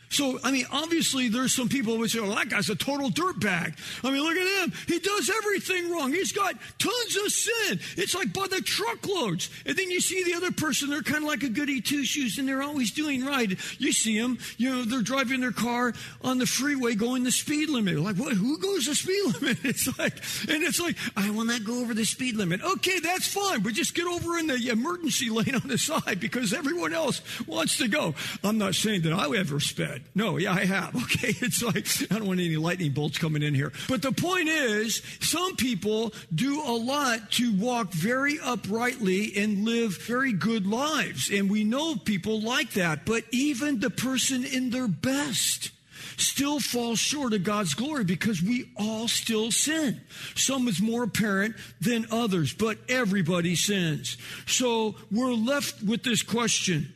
So, 0.10 0.40
I 0.44 0.52
mean, 0.52 0.66
obviously 0.72 1.28
there's 1.30 1.54
some 1.54 1.70
people 1.70 1.98
who 1.98 2.08
say, 2.08 2.20
well, 2.20 2.36
that 2.36 2.50
guy's 2.50 2.70
a 2.70 2.76
total 2.76 3.10
dirtbag. 3.10 3.78
I 4.04 4.12
mean, 4.12 4.22
look 4.22 4.38
at 4.38 4.64
him. 4.64 4.74
He 4.88 5.00
does 5.00 5.30
everything 5.38 5.92
wrong. 5.92 6.12
He's 6.12 6.32
got 6.32 6.56
tons 6.80 7.18
of 7.18 7.32
sin. 7.32 7.80
It's 7.98 8.16
like 8.16 8.34
by 8.34 8.48
the 8.48 8.62
truckloads. 8.62 9.50
And 9.66 9.76
then 9.76 9.92
you 9.92 10.00
see 10.00 10.24
the 10.24 10.36
other 10.36 10.52
person, 10.52 10.90
they're 10.90 11.02
kind 11.02 11.24
of 11.24 11.30
like 11.30 11.44
a 11.44 11.50
goody 11.50 11.82
two 11.82 12.04
shoes 12.04 12.38
and 12.38 12.48
they're 12.48 12.64
always 12.64 12.92
doing 12.92 13.26
right. 13.26 13.58
You 13.80 13.92
see 13.92 14.20
them, 14.20 14.40
you 14.58 14.70
know, 14.70 14.84
they're 14.86 15.02
driving 15.02 15.42
their 15.42 15.52
car 15.52 15.94
on 16.24 16.38
the 16.38 16.46
freeway 16.46 16.96
going 16.96 17.24
the 17.24 17.32
speed 17.32 17.70
limit. 17.70 18.00
Like, 18.00 18.16
what? 18.16 18.34
Who 18.34 18.58
goes 18.60 18.86
the 18.86 18.96
speed 18.96 19.24
limit? 19.42 19.58
It's 19.64 20.00
like, 20.00 20.14
and 20.50 20.64
it's 20.64 20.80
like, 20.80 20.96
I 21.16 21.30
will 21.30 21.46
not 21.46 21.64
go 21.64 21.82
over 21.82 21.94
the 21.94 22.06
speed 22.06 22.36
limit. 22.36 22.64
Okay, 22.64 23.00
that's 23.00 23.28
fine, 23.28 23.62
but 23.62 23.74
just 23.74 23.94
get 23.94 24.08
over 24.08 24.38
in 24.38 24.48
the 24.48 24.70
emergency 24.70 25.30
lane 25.30 25.56
on 25.56 25.68
the 25.68 25.78
side 25.78 26.20
because 26.20 26.54
everyone 26.54 26.94
else 26.94 27.22
wants 27.46 27.78
to 27.78 27.88
go. 27.88 28.16
I'm 28.44 28.58
not 28.58 28.76
saying 28.76 29.02
that 29.02 29.14
I 29.14 29.28
ever 29.38 29.60
sped. 29.98 30.10
No, 30.16 30.38
yeah, 30.38 30.54
I 30.54 30.66
have. 30.66 30.96
Okay. 31.08 31.34
It's 31.40 31.64
like, 31.64 31.88
I 32.12 32.20
don't 32.20 32.28
want 32.28 32.40
any 32.42 32.58
lightning 32.58 32.92
bolts 32.92 33.18
coming 33.18 33.42
in 33.42 33.56
here. 33.56 33.72
But 33.88 34.02
the 34.02 34.12
point 34.12 34.50
is, 34.50 35.02
some 35.22 35.56
people 35.56 36.14
do 36.34 36.62
a 36.62 36.76
lot 36.76 37.32
to 37.34 37.54
walk 37.54 37.92
very 37.92 38.40
uprightly 38.44 39.32
and 39.38 39.64
live 39.64 39.98
very 40.02 40.34
good 40.34 40.68
lives. 40.68 41.32
And 41.32 41.50
we 41.50 41.64
know 41.64 41.96
people 41.96 42.42
like 42.42 42.74
that. 42.74 43.06
But 43.06 43.24
even 43.32 43.80
the 43.80 43.90
person 43.90 44.44
in 44.44 44.70
their 44.70 44.88
best, 44.88 45.72
still 46.18 46.60
falls 46.60 47.00
short 47.00 47.34
of 47.34 47.44
God's 47.44 47.74
glory 47.74 48.04
because 48.04 48.42
we 48.42 48.72
all 48.76 49.08
still 49.08 49.52
sin. 49.52 50.02
Some 50.36 50.68
is 50.68 50.82
more 50.82 51.04
apparent 51.04 51.56
than 51.80 52.08
others, 52.12 52.54
but 52.54 52.78
everybody 52.90 53.56
sins. 53.56 54.18
So 54.46 54.96
we're 55.12 55.34
left 55.34 55.84
with 55.84 56.04
this 56.04 56.24
question. 56.24 56.94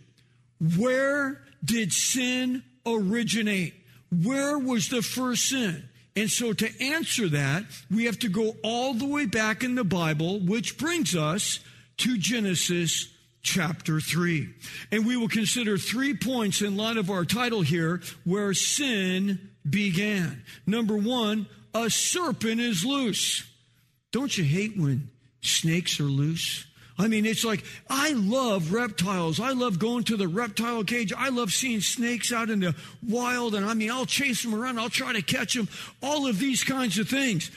Where 0.59 1.41
did 1.63 1.93
sin 1.93 2.63
originate? 2.85 3.73
Where 4.11 4.57
was 4.57 4.89
the 4.89 5.01
first 5.01 5.49
sin? 5.49 5.87
And 6.15 6.29
so 6.29 6.51
to 6.53 6.83
answer 6.83 7.29
that, 7.29 7.63
we 7.89 8.05
have 8.05 8.19
to 8.19 8.29
go 8.29 8.55
all 8.63 8.93
the 8.93 9.07
way 9.07 9.25
back 9.25 9.63
in 9.63 9.75
the 9.75 9.83
Bible, 9.83 10.39
which 10.39 10.77
brings 10.77 11.15
us 11.15 11.59
to 11.97 12.17
Genesis 12.17 13.07
chapter 13.41 13.99
3. 13.99 14.49
And 14.91 15.05
we 15.05 15.15
will 15.15 15.29
consider 15.29 15.77
three 15.77 16.13
points 16.13 16.61
in 16.61 16.75
light 16.75 16.97
of 16.97 17.09
our 17.09 17.25
title 17.25 17.61
here 17.61 18.01
where 18.25 18.53
sin 18.53 19.51
began. 19.67 20.43
Number 20.67 20.97
one, 20.97 21.47
a 21.73 21.89
serpent 21.89 22.59
is 22.59 22.83
loose. 22.83 23.47
Don't 24.11 24.37
you 24.37 24.43
hate 24.43 24.77
when 24.77 25.09
snakes 25.41 25.99
are 25.99 26.03
loose? 26.03 26.65
I 27.01 27.07
mean, 27.07 27.25
it's 27.25 27.43
like, 27.43 27.63
I 27.89 28.11
love 28.11 28.71
reptiles. 28.71 29.39
I 29.39 29.53
love 29.53 29.79
going 29.79 30.03
to 30.05 30.17
the 30.17 30.27
reptile 30.27 30.83
cage. 30.83 31.11
I 31.11 31.29
love 31.29 31.51
seeing 31.51 31.81
snakes 31.81 32.31
out 32.31 32.51
in 32.51 32.59
the 32.59 32.75
wild. 33.07 33.55
And 33.55 33.65
I 33.65 33.73
mean, 33.73 33.89
I'll 33.89 34.05
chase 34.05 34.43
them 34.43 34.53
around. 34.53 34.79
I'll 34.79 34.89
try 34.89 35.11
to 35.11 35.23
catch 35.23 35.55
them. 35.55 35.67
All 36.03 36.27
of 36.27 36.37
these 36.37 36.63
kinds 36.63 36.99
of 36.99 37.09
things. 37.09 37.49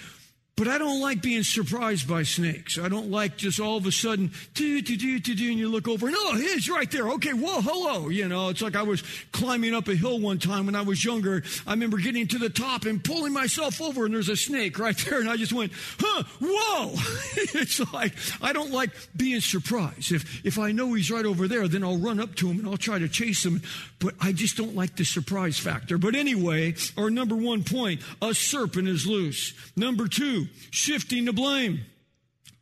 But 0.56 0.68
I 0.68 0.78
don't 0.78 1.00
like 1.00 1.20
being 1.20 1.42
surprised 1.42 2.08
by 2.08 2.22
snakes. 2.22 2.78
I 2.78 2.88
don't 2.88 3.10
like 3.10 3.36
just 3.36 3.58
all 3.58 3.76
of 3.76 3.86
a 3.86 3.92
sudden, 3.92 4.30
do, 4.54 4.80
do, 4.82 4.96
do, 4.96 5.18
do, 5.18 5.34
do, 5.34 5.50
and 5.50 5.58
you 5.58 5.68
look 5.68 5.88
over 5.88 6.06
and, 6.06 6.14
oh, 6.16 6.36
he's 6.36 6.70
right 6.70 6.88
there. 6.92 7.08
Okay, 7.12 7.32
whoa, 7.32 7.60
hello. 7.60 8.08
You 8.08 8.28
know, 8.28 8.50
it's 8.50 8.62
like 8.62 8.76
I 8.76 8.82
was 8.82 9.02
climbing 9.32 9.74
up 9.74 9.88
a 9.88 9.96
hill 9.96 10.20
one 10.20 10.38
time 10.38 10.66
when 10.66 10.76
I 10.76 10.82
was 10.82 11.04
younger. 11.04 11.42
I 11.66 11.72
remember 11.72 11.98
getting 11.98 12.28
to 12.28 12.38
the 12.38 12.50
top 12.50 12.84
and 12.84 13.02
pulling 13.02 13.32
myself 13.32 13.82
over, 13.82 14.04
and 14.04 14.14
there's 14.14 14.28
a 14.28 14.36
snake 14.36 14.78
right 14.78 14.96
there. 14.96 15.18
And 15.18 15.28
I 15.28 15.36
just 15.36 15.52
went, 15.52 15.72
huh, 15.98 16.22
whoa. 16.40 16.92
it's 17.58 17.80
like, 17.92 18.12
I 18.40 18.52
don't 18.52 18.70
like 18.70 18.90
being 19.16 19.40
surprised. 19.40 20.12
If, 20.12 20.46
if 20.46 20.60
I 20.60 20.70
know 20.70 20.92
he's 20.92 21.10
right 21.10 21.26
over 21.26 21.48
there, 21.48 21.66
then 21.66 21.82
I'll 21.82 21.98
run 21.98 22.20
up 22.20 22.36
to 22.36 22.48
him 22.48 22.60
and 22.60 22.68
I'll 22.68 22.76
try 22.76 23.00
to 23.00 23.08
chase 23.08 23.44
him. 23.44 23.60
But 23.98 24.14
I 24.20 24.30
just 24.30 24.56
don't 24.56 24.76
like 24.76 24.94
the 24.94 25.04
surprise 25.04 25.58
factor. 25.58 25.98
But 25.98 26.14
anyway, 26.14 26.76
our 26.96 27.10
number 27.10 27.34
one 27.34 27.64
point, 27.64 28.02
a 28.22 28.34
serpent 28.34 28.86
is 28.86 29.04
loose. 29.04 29.52
Number 29.76 30.06
two, 30.06 30.43
shifting 30.70 31.24
the 31.24 31.32
blame. 31.32 31.80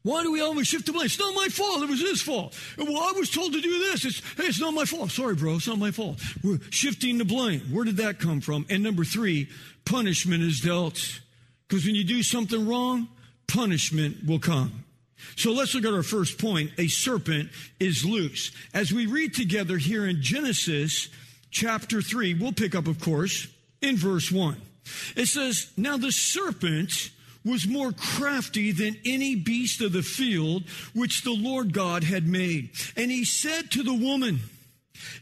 Why 0.03 0.25
do 0.25 0.33
we 0.33 0.41
always 0.41 0.67
shift 0.67 0.87
the 0.87 0.93
blame? 0.93 1.07
It's 1.07 1.19
not 1.19 1.35
my 1.35 1.47
fault. 1.49 1.83
It 1.83 1.89
was 1.89 2.01
his 2.01 2.21
fault. 2.21 2.59
Well, 2.77 2.89
I 2.89 3.12
was 3.12 3.31
told 3.31 3.53
to 3.53 3.61
do 3.61 3.79
this. 3.79 4.05
It's, 4.05 4.21
hey, 4.37 4.45
it's 4.45 4.61
not 4.61 4.75
my 4.75 4.85
fault. 4.85 5.12
Sorry, 5.12 5.37
bro. 5.37 5.55
It's 5.55 5.69
not 5.69 5.79
my 5.79 5.93
fault. 5.93 6.21
We're 6.43 6.59
shifting 6.71 7.19
the 7.19 7.25
blame. 7.25 7.61
Where 7.73 7.85
did 7.85 7.99
that 7.99 8.19
come 8.19 8.41
from? 8.41 8.67
And 8.69 8.83
number 8.83 9.05
three, 9.05 9.49
punishment 9.85 10.43
is 10.43 10.61
dealt. 10.61 11.21
Because 11.69 11.87
when 11.87 11.95
you 11.95 12.03
do 12.03 12.23
something 12.25 12.67
wrong, 12.67 13.09
punishment 13.47 14.27
will 14.27 14.41
come. 14.41 14.85
So 15.37 15.53
let's 15.53 15.75
look 15.75 15.85
at 15.85 15.95
our 15.95 16.03
first 16.03 16.37
point. 16.37 16.73
A 16.79 16.89
serpent 16.89 17.51
is 17.79 18.05
loose. 18.05 18.51
As 18.75 18.93
we 18.93 19.07
read 19.07 19.35
together 19.35 19.79
here 19.79 20.05
in 20.07 20.21
Genesis 20.21 21.09
chapter 21.51 22.03
3, 22.03 22.35
we'll 22.35 22.53
pick 22.53 22.75
up, 22.75 22.89
of 22.89 23.01
course, 23.01 23.47
in 23.81 23.97
verse 23.97 24.33
1. 24.33 24.57
It 25.17 25.27
says, 25.27 25.71
Now 25.77 25.97
the 25.97 26.11
serpent 26.11 27.11
was 27.44 27.66
more 27.66 27.92
crafty 27.92 28.72
than 28.72 28.96
any 29.04 29.34
beast 29.34 29.80
of 29.80 29.92
the 29.92 30.02
field 30.02 30.64
which 30.94 31.22
the 31.22 31.32
Lord 31.32 31.72
God 31.72 32.04
had 32.04 32.26
made. 32.26 32.70
And 32.96 33.11
he 33.11 33.25
said 33.25 33.70
to 33.72 33.82
the 33.82 33.94
woman, 33.94 34.40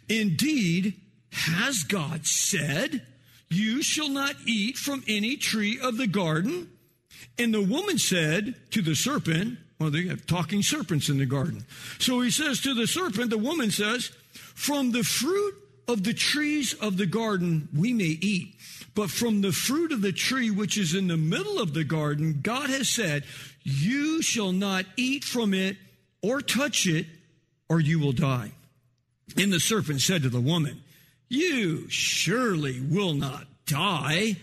Indeed, 0.09 0.95
has 1.33 1.85
God 1.85 2.27
said, 2.27 3.03
You 3.49 3.83
shall 3.83 4.11
not 4.11 4.37
eat 4.47 4.77
from 4.77 5.05
any 5.09 5.37
tree 5.37 5.79
of 5.81 5.97
the 5.97 6.07
garden? 6.07 6.69
And 7.39 7.55
the 7.55 7.63
woman 7.63 7.99
said 7.99 8.55
to 8.73 8.83
the 8.83 8.95
serpent, 8.95 9.59
Well, 9.79 9.91
they 9.91 10.07
have 10.07 10.27
talking 10.27 10.63
serpents 10.63 11.09
in 11.09 11.19
the 11.19 11.27
garden. 11.27 11.65
So 11.99 12.21
he 12.21 12.31
says 12.31 12.61
to 12.63 12.75
the 12.75 12.87
serpent, 12.87 13.31
the 13.31 13.39
woman 13.39 13.71
says, 13.71 14.11
From 14.33 14.93
the 14.93 15.05
fruit 15.05 15.55
of 15.89 16.05
the 16.05 16.15
trees 16.15 16.75
of 16.75 16.97
the 16.97 17.07
garden 17.07 17.69
we 17.75 17.93
may 17.93 18.19
eat. 18.21 18.55
But 18.95 19.11
from 19.11 19.41
the 19.41 19.53
fruit 19.53 19.93
of 19.93 20.03
the 20.03 20.13
tree 20.13 20.51
which 20.51 20.77
is 20.77 20.95
in 20.95 21.09
the 21.09 21.17
middle 21.17 21.61
of 21.61 21.75
the 21.75 21.85
garden, 21.85 22.41
God 22.43 22.71
has 22.71 22.89
said, 22.89 23.25
You 23.63 24.21
shall 24.23 24.53
not 24.53 24.85
eat 24.97 25.25
from 25.25 25.55
it 25.55 25.77
or 26.23 26.41
touch 26.41 26.87
it, 26.87 27.07
or 27.69 27.81
you 27.81 27.99
will 27.99 28.13
die. 28.13 28.53
And 29.37 29.53
the 29.53 29.61
serpent 29.61 30.01
said 30.01 30.23
to 30.23 30.29
the 30.29 30.41
woman, 30.41 30.83
You 31.29 31.89
surely 31.89 32.81
will 32.81 33.15
not 33.15 33.47
die, 33.67 34.37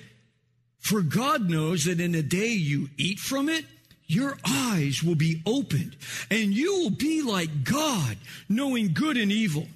for 0.80 1.02
God 1.02 1.50
knows 1.50 1.86
that 1.86 2.00
in 2.00 2.14
the 2.14 2.24
day 2.24 2.52
you 2.52 2.90
eat 2.98 3.20
from 3.20 3.50
it, 3.50 3.66
your 4.06 4.38
eyes 4.48 5.04
will 5.04 5.16
be 5.16 5.42
opened, 5.46 5.98
and 6.32 6.54
you 6.54 6.80
will 6.80 6.90
be 6.90 7.22
like 7.22 7.66
God, 7.66 8.16
knowing 8.48 8.94
good 8.94 9.18
and 9.18 9.32
evil. 9.32 9.68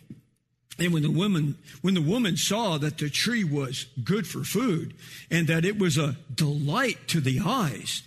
And 0.82 0.94
when 0.94 1.04
the 1.04 1.12
woman, 1.12 1.60
when 1.84 1.94
the 1.94 2.02
woman 2.02 2.38
saw 2.38 2.80
that 2.80 2.98
the 2.98 3.12
tree 3.12 3.44
was 3.44 3.86
good 4.04 4.26
for 4.26 4.44
food 4.44 4.96
and 5.30 5.46
that 5.46 5.64
it 5.64 5.78
was 5.78 5.96
a 5.96 6.18
delight 6.34 7.08
to 7.10 7.22
the 7.22 7.40
eyes 7.46 8.02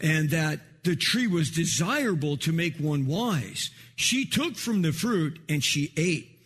and 0.00 0.30
that 0.30 0.60
the 0.84 0.94
tree 0.94 1.26
was 1.26 1.50
desirable 1.50 2.36
to 2.36 2.52
make 2.52 2.76
one 2.76 3.08
wise, 3.08 3.70
she 3.96 4.24
took 4.24 4.54
from 4.54 4.82
the 4.82 4.92
fruit 4.92 5.40
and 5.48 5.64
she 5.64 5.92
ate 5.96 6.38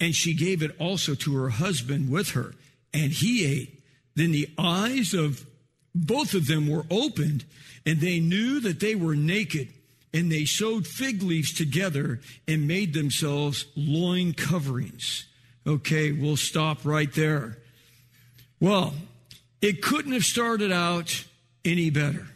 and 0.00 0.12
she 0.12 0.34
gave 0.34 0.60
it 0.60 0.74
also 0.80 1.14
to 1.14 1.36
her 1.36 1.50
husband 1.50 2.10
with 2.10 2.30
her 2.30 2.54
and 2.92 3.12
he 3.12 3.46
ate. 3.46 3.80
Then 4.16 4.32
the 4.32 4.50
eyes 4.58 5.14
of 5.14 5.46
both 5.94 6.34
of 6.34 6.48
them 6.48 6.68
were 6.68 6.84
opened 6.90 7.44
and 7.86 8.00
they 8.00 8.18
knew 8.18 8.58
that 8.58 8.80
they 8.80 8.96
were 8.96 9.14
naked 9.14 9.68
and 10.12 10.32
they 10.32 10.46
sewed 10.46 10.84
fig 10.84 11.22
leaves 11.22 11.52
together 11.54 12.18
and 12.48 12.66
made 12.66 12.92
themselves 12.92 13.66
loin 13.76 14.32
coverings. 14.32 15.26
Okay, 15.68 16.12
we'll 16.12 16.38
stop 16.38 16.86
right 16.86 17.12
there. 17.12 17.58
Well, 18.58 18.94
it 19.60 19.82
couldn't 19.82 20.12
have 20.12 20.24
started 20.24 20.72
out 20.72 21.26
any 21.62 21.90
better. 21.90 22.26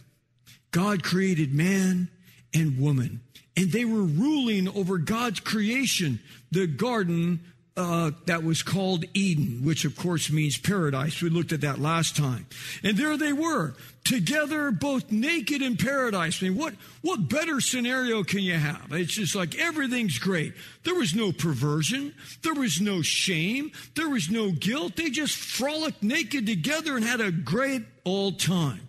God 0.70 1.02
created 1.02 1.54
man 1.54 2.10
and 2.52 2.78
woman, 2.78 3.20
and 3.56 3.72
they 3.72 3.86
were 3.86 4.02
ruling 4.02 4.68
over 4.68 4.98
God's 4.98 5.40
creation, 5.40 6.20
the 6.50 6.66
garden 6.66 7.40
uh, 7.76 8.10
that 8.26 8.44
was 8.44 8.62
called 8.62 9.04
Eden, 9.14 9.64
which 9.64 9.84
of 9.84 9.96
course 9.96 10.30
means 10.30 10.58
paradise. 10.58 11.22
We 11.22 11.30
looked 11.30 11.52
at 11.52 11.62
that 11.62 11.78
last 11.78 12.16
time. 12.16 12.46
And 12.82 12.96
there 12.96 13.16
they 13.16 13.32
were, 13.32 13.74
together, 14.04 14.70
both 14.70 15.10
naked 15.10 15.62
in 15.62 15.78
paradise. 15.78 16.42
I 16.42 16.48
mean, 16.48 16.58
what, 16.58 16.74
what 17.00 17.30
better 17.30 17.60
scenario 17.60 18.24
can 18.24 18.40
you 18.40 18.54
have? 18.54 18.88
It's 18.92 19.14
just 19.14 19.34
like 19.34 19.58
everything's 19.58 20.18
great. 20.18 20.52
There 20.84 20.94
was 20.94 21.14
no 21.14 21.32
perversion. 21.32 22.14
There 22.42 22.54
was 22.54 22.80
no 22.80 23.00
shame. 23.00 23.72
There 23.96 24.08
was 24.08 24.28
no 24.28 24.50
guilt. 24.50 24.96
They 24.96 25.08
just 25.08 25.36
frolicked 25.36 26.02
naked 26.02 26.46
together 26.46 26.96
and 26.96 27.04
had 27.04 27.22
a 27.22 27.32
great 27.32 27.84
old 28.04 28.38
time. 28.38 28.88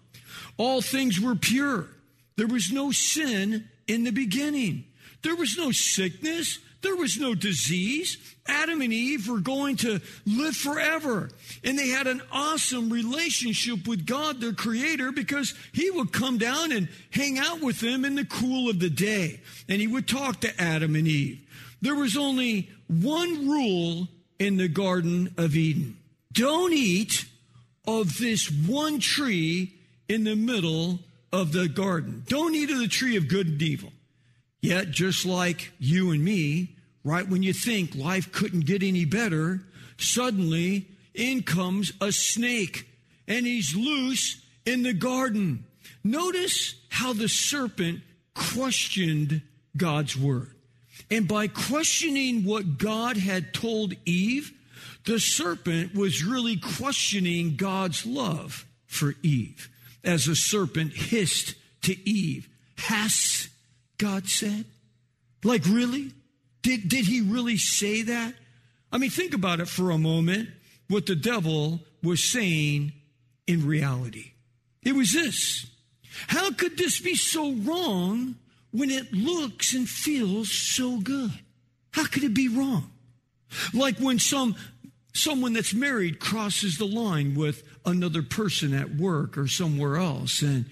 All 0.57 0.81
things 0.81 1.21
were 1.21 1.35
pure. 1.35 1.87
There 2.35 2.47
was 2.47 2.71
no 2.71 2.91
sin 2.91 3.69
in 3.87 4.03
the 4.03 4.11
beginning. 4.11 4.85
There 5.21 5.35
was 5.35 5.57
no 5.57 5.71
sickness. 5.71 6.59
There 6.83 6.95
was 6.95 7.17
no 7.17 7.33
disease. 7.33 8.17
Adam 8.45 8.81
and 8.81 8.91
Eve 8.91 9.29
were 9.29 9.39
going 9.39 9.77
to 9.77 10.01
live 10.25 10.55
forever. 10.55 11.29
And 11.63 11.79
they 11.79 11.87
had 11.87 12.07
an 12.07 12.21
awesome 12.31 12.89
relationship 12.89 13.87
with 13.87 14.05
God, 14.05 14.41
their 14.41 14.53
creator, 14.53 15.11
because 15.11 15.55
he 15.71 15.89
would 15.89 16.11
come 16.11 16.37
down 16.37 16.73
and 16.73 16.89
hang 17.09 17.39
out 17.39 17.61
with 17.61 17.79
them 17.79 18.03
in 18.03 18.15
the 18.15 18.25
cool 18.25 18.69
of 18.69 18.79
the 18.79 18.89
day. 18.89 19.39
And 19.69 19.79
he 19.79 19.87
would 19.87 20.07
talk 20.07 20.41
to 20.41 20.61
Adam 20.61 20.95
and 20.95 21.07
Eve. 21.07 21.39
There 21.81 21.95
was 21.95 22.17
only 22.17 22.69
one 22.87 23.49
rule 23.49 24.09
in 24.37 24.57
the 24.57 24.67
Garden 24.67 25.33
of 25.37 25.55
Eden. 25.55 25.97
Don't 26.33 26.73
eat 26.73 27.25
of 27.87 28.17
this 28.17 28.51
one 28.51 28.99
tree 28.99 29.73
in 30.09 30.25
the 30.25 30.35
middle 30.35 30.99
of 31.31 31.53
the 31.53 31.67
garden. 31.67 32.23
Don't 32.27 32.55
eat 32.55 32.71
of 32.71 32.79
the 32.79 32.87
tree 32.87 33.15
of 33.15 33.27
good 33.27 33.47
and 33.47 33.61
evil. 33.61 33.91
Yet, 34.61 34.91
just 34.91 35.25
like 35.25 35.71
you 35.79 36.11
and 36.11 36.23
me, 36.23 36.72
right 37.03 37.27
when 37.27 37.43
you 37.43 37.53
think 37.53 37.95
life 37.95 38.31
couldn't 38.31 38.65
get 38.65 38.83
any 38.83 39.05
better, 39.05 39.61
suddenly 39.97 40.87
in 41.13 41.43
comes 41.43 41.93
a 42.01 42.11
snake 42.11 42.87
and 43.27 43.45
he's 43.45 43.75
loose 43.75 44.41
in 44.65 44.83
the 44.83 44.93
garden. 44.93 45.65
Notice 46.03 46.75
how 46.89 47.13
the 47.13 47.29
serpent 47.29 48.01
questioned 48.35 49.41
God's 49.75 50.17
word. 50.17 50.49
And 51.09 51.27
by 51.27 51.47
questioning 51.47 52.43
what 52.43 52.77
God 52.77 53.17
had 53.17 53.53
told 53.53 53.93
Eve, 54.05 54.51
the 55.05 55.19
serpent 55.19 55.93
was 55.93 56.23
really 56.23 56.57
questioning 56.57 57.55
God's 57.55 58.05
love 58.05 58.65
for 58.87 59.15
Eve. 59.21 59.69
As 60.03 60.25
the 60.25 60.35
serpent 60.35 60.93
hissed 60.93 61.55
to 61.83 62.09
Eve, 62.09 62.47
Has 62.77 63.49
God 63.97 64.27
said? 64.27 64.65
Like, 65.43 65.65
really? 65.65 66.11
Did, 66.63 66.89
did 66.89 67.05
he 67.05 67.21
really 67.21 67.57
say 67.57 68.01
that? 68.01 68.33
I 68.91 68.97
mean, 68.97 69.09
think 69.09 69.33
about 69.33 69.59
it 69.59 69.67
for 69.67 69.91
a 69.91 69.97
moment. 69.97 70.49
what 70.87 71.05
the 71.05 71.15
devil 71.15 71.79
was 72.03 72.23
saying 72.23 72.93
in 73.47 73.65
reality. 73.65 74.33
It 74.83 74.95
was 74.95 75.13
this. 75.13 75.65
How 76.27 76.51
could 76.51 76.77
this 76.77 76.99
be 76.99 77.15
so 77.15 77.53
wrong 77.53 78.35
when 78.71 78.91
it 78.91 79.13
looks 79.13 79.73
and 79.73 79.87
feels 79.87 80.51
so 80.51 80.99
good? 80.99 81.31
How 81.91 82.05
could 82.05 82.23
it 82.23 82.33
be 82.33 82.49
wrong? 82.49 82.91
Like 83.73 83.97
when 83.97 84.19
some 84.19 84.55
someone 85.13 85.53
that's 85.53 85.73
married 85.73 86.19
crosses 86.19 86.77
the 86.77 86.85
line 86.85 87.35
with 87.35 87.63
another 87.85 88.23
person 88.23 88.73
at 88.73 88.95
work 88.95 89.37
or 89.37 89.47
somewhere 89.47 89.95
else 89.95 90.41
and 90.41 90.65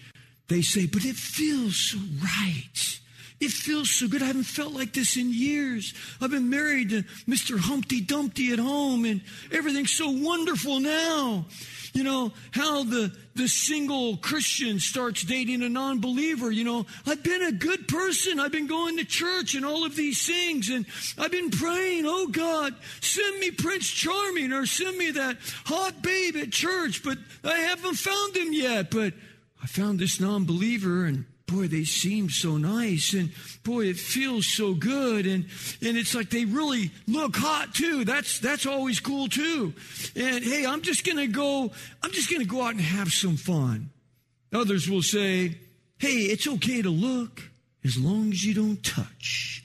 they 0.47 0.61
say, 0.61 0.87
but 0.87 1.05
it 1.05 1.15
feels 1.15 1.75
so 1.77 1.97
right. 2.23 2.99
It 3.41 3.49
feels 3.49 3.89
so 3.89 4.07
good. 4.07 4.21
I 4.21 4.27
haven't 4.27 4.43
felt 4.43 4.71
like 4.71 4.93
this 4.93 5.17
in 5.17 5.33
years. 5.33 5.95
I've 6.21 6.29
been 6.29 6.51
married 6.51 6.91
to 6.91 7.01
Mr. 7.27 7.57
Humpty 7.57 7.99
Dumpty 7.99 8.53
at 8.53 8.59
home 8.59 9.03
and 9.03 9.21
everything's 9.51 9.91
so 9.91 10.11
wonderful 10.11 10.79
now. 10.79 11.47
You 11.93 12.03
know, 12.03 12.31
how 12.51 12.83
the, 12.83 13.11
the 13.33 13.47
single 13.47 14.15
Christian 14.17 14.79
starts 14.79 15.23
dating 15.23 15.63
a 15.63 15.69
non 15.69 15.99
believer. 15.99 16.51
You 16.51 16.63
know, 16.63 16.85
I've 17.07 17.23
been 17.23 17.41
a 17.41 17.51
good 17.51 17.87
person. 17.87 18.39
I've 18.39 18.51
been 18.51 18.67
going 18.67 18.97
to 18.97 19.05
church 19.05 19.55
and 19.55 19.65
all 19.65 19.85
of 19.85 19.95
these 19.95 20.25
things. 20.25 20.69
And 20.69 20.85
I've 21.17 21.31
been 21.31 21.49
praying, 21.49 22.05
oh 22.05 22.27
God, 22.27 22.75
send 23.01 23.39
me 23.39 23.49
Prince 23.49 23.89
Charming 23.89 24.53
or 24.53 24.67
send 24.67 24.97
me 24.99 25.11
that 25.11 25.37
hot 25.65 26.03
babe 26.03 26.37
at 26.37 26.51
church. 26.51 27.03
But 27.03 27.17
I 27.43 27.57
haven't 27.57 27.95
found 27.95 28.37
him 28.37 28.53
yet. 28.53 28.91
But 28.91 29.13
I 29.61 29.65
found 29.65 29.99
this 29.99 30.19
non 30.19 30.45
believer 30.45 31.05
and 31.05 31.25
boy, 31.51 31.67
they 31.67 31.83
seem 31.83 32.29
so 32.29 32.57
nice. 32.57 33.13
And 33.13 33.31
boy, 33.63 33.85
it 33.85 33.97
feels 33.97 34.47
so 34.47 34.73
good. 34.73 35.25
And, 35.25 35.45
and 35.81 35.97
it's 35.97 36.15
like 36.15 36.29
they 36.29 36.45
really 36.45 36.91
look 37.07 37.35
hot 37.35 37.73
too. 37.73 38.05
That's, 38.05 38.39
that's 38.39 38.65
always 38.65 38.99
cool 38.99 39.27
too. 39.27 39.73
And 40.15 40.43
hey, 40.43 40.65
I'm 40.65 40.81
just 40.81 41.05
going 41.05 41.17
to 41.17 41.27
go, 41.27 41.71
I'm 42.01 42.11
just 42.11 42.29
going 42.29 42.41
to 42.41 42.47
go 42.47 42.61
out 42.61 42.71
and 42.71 42.81
have 42.81 43.09
some 43.09 43.37
fun. 43.37 43.89
Others 44.53 44.89
will 44.89 45.01
say, 45.01 45.57
hey, 45.97 46.09
it's 46.09 46.47
okay 46.47 46.81
to 46.81 46.89
look 46.89 47.41
as 47.83 47.97
long 47.97 48.31
as 48.31 48.43
you 48.43 48.53
don't 48.53 48.83
touch. 48.83 49.63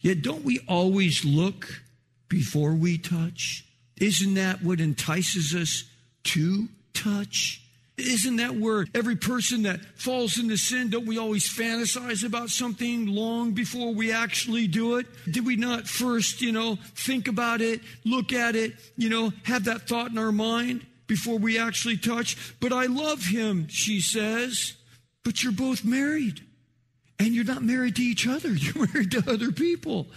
Yet 0.00 0.22
don't 0.22 0.44
we 0.44 0.60
always 0.68 1.24
look 1.24 1.82
before 2.28 2.72
we 2.74 2.98
touch? 2.98 3.64
Isn't 3.96 4.34
that 4.34 4.62
what 4.62 4.80
entices 4.80 5.54
us 5.54 5.84
to 6.24 6.68
touch? 6.92 7.63
Isn't 7.96 8.36
that 8.36 8.56
where 8.56 8.86
every 8.92 9.14
person 9.14 9.62
that 9.62 9.80
falls 9.94 10.38
into 10.38 10.56
sin, 10.56 10.90
don't 10.90 11.06
we 11.06 11.16
always 11.16 11.48
fantasize 11.48 12.24
about 12.24 12.50
something 12.50 13.06
long 13.06 13.52
before 13.52 13.94
we 13.94 14.10
actually 14.10 14.66
do 14.66 14.96
it? 14.96 15.06
Did 15.30 15.46
we 15.46 15.54
not 15.54 15.86
first, 15.86 16.42
you 16.42 16.50
know, 16.50 16.76
think 16.96 17.28
about 17.28 17.60
it, 17.60 17.80
look 18.04 18.32
at 18.32 18.56
it, 18.56 18.72
you 18.96 19.08
know, 19.08 19.32
have 19.44 19.64
that 19.66 19.86
thought 19.88 20.10
in 20.10 20.18
our 20.18 20.32
mind 20.32 20.84
before 21.06 21.38
we 21.38 21.56
actually 21.56 21.96
touch? 21.96 22.36
But 22.58 22.72
I 22.72 22.86
love 22.86 23.22
him, 23.26 23.68
she 23.68 24.00
says, 24.00 24.74
but 25.22 25.44
you're 25.44 25.52
both 25.52 25.84
married. 25.84 26.40
And 27.20 27.28
you're 27.28 27.44
not 27.44 27.62
married 27.62 27.94
to 27.96 28.02
each 28.02 28.26
other, 28.26 28.48
you're 28.52 28.88
married 28.88 29.12
to 29.12 29.30
other 29.30 29.52
people 29.52 30.08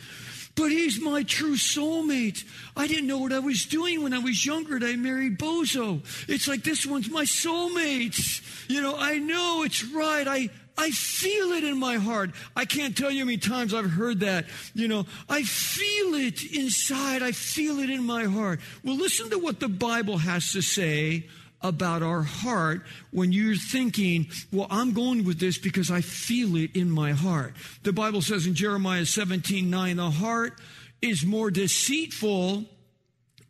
but 0.57 0.71
he's 0.71 0.99
my 0.99 1.21
true 1.23 1.55
soulmate. 1.55 2.43
I 2.75 2.87
didn't 2.87 3.07
know 3.07 3.19
what 3.19 3.31
I 3.31 3.39
was 3.39 3.65
doing 3.65 4.01
when 4.01 4.13
I 4.13 4.17
was 4.17 4.43
younger 4.43 4.75
and 4.75 4.83
I 4.83 4.95
married 4.95 5.37
Bozo. 5.37 6.01
It's 6.27 6.47
like 6.47 6.63
this 6.63 6.85
one's 6.85 7.09
my 7.09 7.23
soulmate. 7.23 8.41
You 8.67 8.81
know, 8.81 8.95
I 8.97 9.19
know 9.19 9.61
it's 9.63 9.85
right. 9.85 10.27
I, 10.27 10.49
I 10.75 10.89
feel 10.89 11.51
it 11.51 11.63
in 11.63 11.79
my 11.79 11.97
heart. 11.97 12.31
I 12.55 12.65
can't 12.65 12.97
tell 12.97 13.11
you 13.11 13.19
how 13.19 13.25
many 13.25 13.37
times 13.37 13.73
I've 13.73 13.89
heard 13.89 14.21
that. 14.21 14.45
You 14.73 14.87
know, 14.87 15.05
I 15.29 15.43
feel 15.43 16.15
it 16.15 16.43
inside. 16.43 17.21
I 17.21 17.33
feel 17.33 17.79
it 17.79 17.91
in 17.91 18.03
my 18.03 18.23
heart. 18.23 18.59
Well, 18.83 18.97
listen 18.97 19.29
to 19.29 19.37
what 19.37 19.59
the 19.59 19.69
Bible 19.69 20.17
has 20.17 20.51
to 20.53 20.61
say 20.61 21.27
about 21.61 22.03
our 22.03 22.21
heart 22.21 22.83
when 23.11 23.31
you're 23.31 23.55
thinking, 23.55 24.27
well, 24.51 24.67
I'm 24.69 24.93
going 24.93 25.23
with 25.23 25.39
this 25.39 25.57
because 25.57 25.89
I 25.89 26.01
feel 26.01 26.55
it 26.55 26.75
in 26.75 26.91
my 26.91 27.11
heart. 27.11 27.53
The 27.83 27.93
Bible 27.93 28.21
says 28.21 28.45
in 28.45 28.53
Jeremiah 28.53 29.05
17 29.05 29.69
9, 29.69 29.97
the 29.97 30.11
heart 30.11 30.59
is 31.01 31.25
more 31.25 31.51
deceitful 31.51 32.65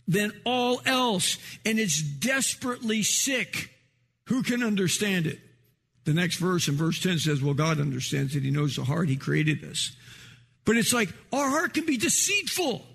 than 0.08 0.32
all 0.46 0.82
else, 0.86 1.38
and 1.66 1.80
it's 1.80 2.02
desperately 2.02 3.04
sick. 3.04 3.72
Who 4.28 4.42
can 4.44 4.64
understand 4.64 5.28
it? 5.28 5.40
The 6.06 6.14
next 6.14 6.38
verse 6.38 6.70
in 6.70 6.76
verse 6.76 7.02
10 7.02 7.20
says, 7.20 7.42
Well, 7.42 7.54
God 7.54 7.82
understands 7.82 8.36
it. 8.36 8.44
He 8.44 8.52
knows 8.52 8.78
the 8.78 8.86
heart. 8.86 9.10
He 9.10 9.18
created 9.18 9.64
us. 9.66 9.92
But 10.64 10.78
it's 10.78 10.94
like 10.94 11.10
our 11.34 11.50
heart 11.50 11.74
can 11.74 11.86
be 11.86 11.98
deceitful 11.98 12.86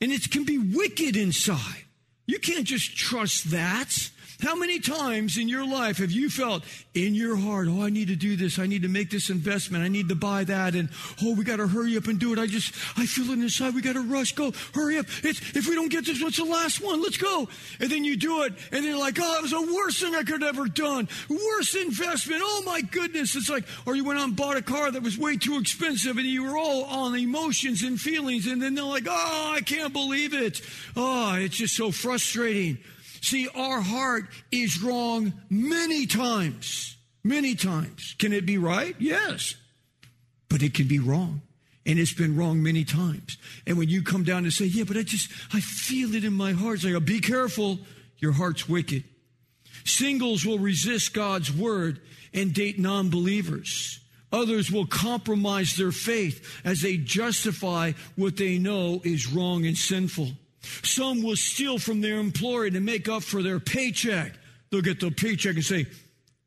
and 0.00 0.12
it 0.12 0.30
can 0.30 0.44
be 0.44 0.58
wicked 0.58 1.16
inside. 1.16 1.84
You 2.26 2.38
can't 2.38 2.66
just 2.66 2.96
trust 2.96 3.50
that. 3.52 4.10
How 4.42 4.54
many 4.54 4.80
times 4.80 5.38
in 5.38 5.48
your 5.48 5.66
life 5.66 5.96
have 5.98 6.10
you 6.10 6.28
felt 6.28 6.62
in 6.94 7.14
your 7.14 7.36
heart, 7.36 7.68
oh, 7.70 7.82
I 7.82 7.88
need 7.88 8.08
to 8.08 8.16
do 8.16 8.36
this. 8.36 8.58
I 8.58 8.66
need 8.66 8.82
to 8.82 8.88
make 8.88 9.10
this 9.10 9.30
investment. 9.30 9.82
I 9.82 9.88
need 9.88 10.10
to 10.10 10.14
buy 10.14 10.44
that. 10.44 10.74
And, 10.74 10.90
oh, 11.22 11.34
we 11.34 11.44
got 11.44 11.56
to 11.56 11.66
hurry 11.66 11.96
up 11.96 12.06
and 12.06 12.18
do 12.18 12.32
it. 12.34 12.38
I 12.38 12.46
just, 12.46 12.74
I 12.98 13.06
feel 13.06 13.30
it 13.30 13.38
inside. 13.38 13.74
We 13.74 13.80
got 13.80 13.94
to 13.94 14.02
rush. 14.02 14.34
Go, 14.34 14.52
hurry 14.74 14.98
up. 14.98 15.06
It's, 15.22 15.40
if 15.56 15.66
we 15.66 15.74
don't 15.74 15.88
get 15.88 16.04
this, 16.04 16.22
what's 16.22 16.36
the 16.36 16.44
last 16.44 16.82
one? 16.82 17.02
Let's 17.02 17.16
go. 17.16 17.48
And 17.80 17.90
then 17.90 18.04
you 18.04 18.16
do 18.16 18.42
it. 18.42 18.52
And 18.72 18.84
then 18.84 18.84
you're 18.84 18.98
like, 18.98 19.18
oh, 19.18 19.38
it 19.38 19.42
was 19.42 19.52
the 19.52 19.74
worst 19.74 20.00
thing 20.00 20.14
I 20.14 20.22
could 20.22 20.42
have 20.42 20.54
ever 20.54 20.68
done. 20.68 21.08
Worst 21.30 21.74
investment. 21.74 22.42
Oh 22.44 22.62
my 22.66 22.82
goodness. 22.82 23.36
It's 23.36 23.48
like, 23.48 23.64
or 23.86 23.96
you 23.96 24.04
went 24.04 24.18
out 24.18 24.26
and 24.26 24.36
bought 24.36 24.58
a 24.58 24.62
car 24.62 24.90
that 24.90 25.02
was 25.02 25.16
way 25.16 25.38
too 25.38 25.58
expensive 25.58 26.18
and 26.18 26.26
you 26.26 26.44
were 26.44 26.58
all 26.58 26.84
on 26.84 27.14
emotions 27.14 27.82
and 27.82 27.98
feelings. 27.98 28.46
And 28.46 28.60
then 28.60 28.74
they're 28.74 28.84
like, 28.84 29.06
oh, 29.08 29.52
I 29.56 29.62
can't 29.62 29.94
believe 29.94 30.34
it. 30.34 30.60
Oh, 30.94 31.36
it's 31.36 31.56
just 31.56 31.74
so 31.74 31.90
frustrating. 31.90 32.78
See, 33.26 33.48
our 33.56 33.80
heart 33.80 34.26
is 34.52 34.80
wrong 34.80 35.32
many 35.50 36.06
times. 36.06 36.96
Many 37.24 37.56
times. 37.56 38.14
Can 38.20 38.32
it 38.32 38.46
be 38.46 38.56
right? 38.56 38.94
Yes. 39.00 39.56
But 40.48 40.62
it 40.62 40.74
can 40.74 40.86
be 40.86 41.00
wrong. 41.00 41.42
And 41.84 41.98
it's 41.98 42.14
been 42.14 42.36
wrong 42.36 42.62
many 42.62 42.84
times. 42.84 43.36
And 43.66 43.78
when 43.78 43.88
you 43.88 44.04
come 44.04 44.22
down 44.22 44.44
and 44.44 44.52
say, 44.52 44.66
yeah, 44.66 44.84
but 44.84 44.96
I 44.96 45.02
just, 45.02 45.28
I 45.52 45.58
feel 45.58 46.14
it 46.14 46.22
in 46.22 46.34
my 46.34 46.52
heart. 46.52 46.76
It's 46.76 46.84
like, 46.84 47.04
be 47.04 47.18
careful. 47.18 47.80
Your 48.18 48.30
heart's 48.30 48.68
wicked. 48.68 49.02
Singles 49.84 50.46
will 50.46 50.60
resist 50.60 51.12
God's 51.12 51.52
word 51.52 51.98
and 52.32 52.54
date 52.54 52.78
non 52.78 53.10
believers. 53.10 53.98
Others 54.30 54.70
will 54.70 54.86
compromise 54.86 55.74
their 55.74 55.90
faith 55.90 56.62
as 56.64 56.80
they 56.80 56.96
justify 56.96 57.90
what 58.14 58.36
they 58.36 58.58
know 58.58 59.00
is 59.02 59.26
wrong 59.32 59.66
and 59.66 59.76
sinful. 59.76 60.28
Some 60.82 61.22
will 61.22 61.36
steal 61.36 61.78
from 61.78 62.00
their 62.00 62.18
employer 62.18 62.70
to 62.70 62.80
make 62.80 63.08
up 63.08 63.22
for 63.22 63.42
their 63.42 63.60
paycheck. 63.60 64.32
They'll 64.70 64.82
get 64.82 65.00
the 65.00 65.10
paycheck 65.10 65.54
and 65.54 65.64
say, 65.64 65.86